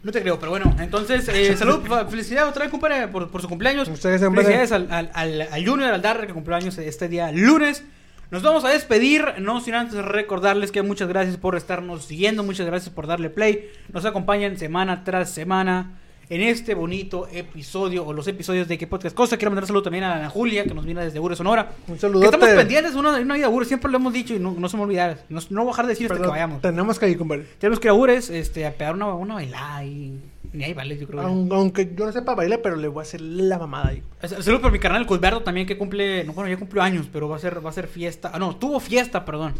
[0.05, 0.71] No te creo, pero bueno.
[0.79, 3.89] Entonces, eh, salud, felicidades otra vez, compadre, por, por su cumpleaños.
[3.89, 4.19] Compadre.
[4.19, 7.83] Felicidades al, al, al, al Junior, al Darre, que cumplió años este día lunes.
[8.29, 12.67] Nos vamos a despedir, no sin antes recordarles que muchas gracias por estarnos siguiendo, muchas
[12.67, 13.67] gracias por darle play.
[13.91, 15.97] Nos acompañan semana tras semana
[16.29, 19.37] en este bonito episodio o los episodios de que podcast cosa.
[19.37, 21.71] Quiero mandar un saludo también a Ana Julia, que nos viene desde Ure, Sonora.
[21.87, 22.25] Un Que saludote.
[22.35, 24.51] estamos pendientes de una, de una ida a Ures, siempre lo hemos dicho y no,
[24.57, 25.19] no se me olvidar.
[25.29, 26.61] No, no voy a dejar de decir hasta que vayamos.
[26.61, 27.45] tenemos que ir, compadre.
[27.59, 30.19] Tenemos que ir a Ures este, a pegar una, una bailada y
[30.53, 31.21] ni ahí vale, yo creo.
[31.21, 34.03] Aun- Aunque yo no sepa bailar, pero le voy a hacer la mamada ahí.
[34.21, 37.35] Saludos por mi carnal Cusberto también que cumple, no, bueno, ya cumplió años, pero va
[37.35, 38.31] a ser, va a ser fiesta.
[38.33, 39.53] Ah, no, tuvo fiesta, perdón.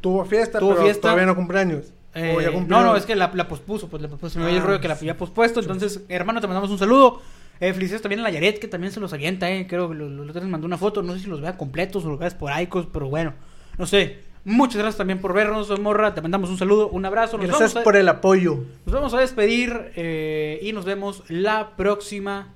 [0.00, 1.00] Tuvo fiesta, Tuvo pero fiesta.
[1.02, 1.92] todavía no cumpleaños.
[2.14, 4.38] Eh, no, no, es que la, la pospuso, pues le pospuso.
[4.38, 5.60] Me Ah, el rollo que la había pospuesto.
[5.60, 7.20] Entonces, hermano, te mandamos un saludo.
[7.60, 9.66] Eh, felicidades también a la Yaret, que también se los avienta, eh.
[9.68, 11.02] Creo que los otros mandó una foto.
[11.02, 13.32] No sé si los vea completos o los vea esporádicos, pero bueno,
[13.78, 14.18] no sé.
[14.46, 16.14] Muchas gracias también por vernos, Morra.
[16.14, 17.38] Te mandamos un saludo, un abrazo.
[17.38, 18.64] Nos Gracias vamos a- por el apoyo.
[18.84, 22.48] Nos vamos a despedir eh, y nos vemos la próxima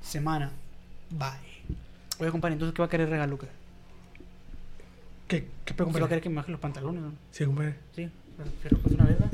[0.00, 0.50] semana.
[1.10, 1.76] Bye.
[2.18, 3.38] Oye, compadre, entonces, ¿qué va a querer regalo?
[3.38, 3.46] ¿Qué?
[5.28, 6.08] ¿Qué, qué pedo, ¿Se va a compadre?
[6.08, 7.02] querer que me baje los pantalones?
[7.02, 7.12] ¿no?
[7.30, 7.74] Sí, compadre.
[7.94, 8.08] Sí,
[8.62, 9.26] pero pues una vez, ¿no?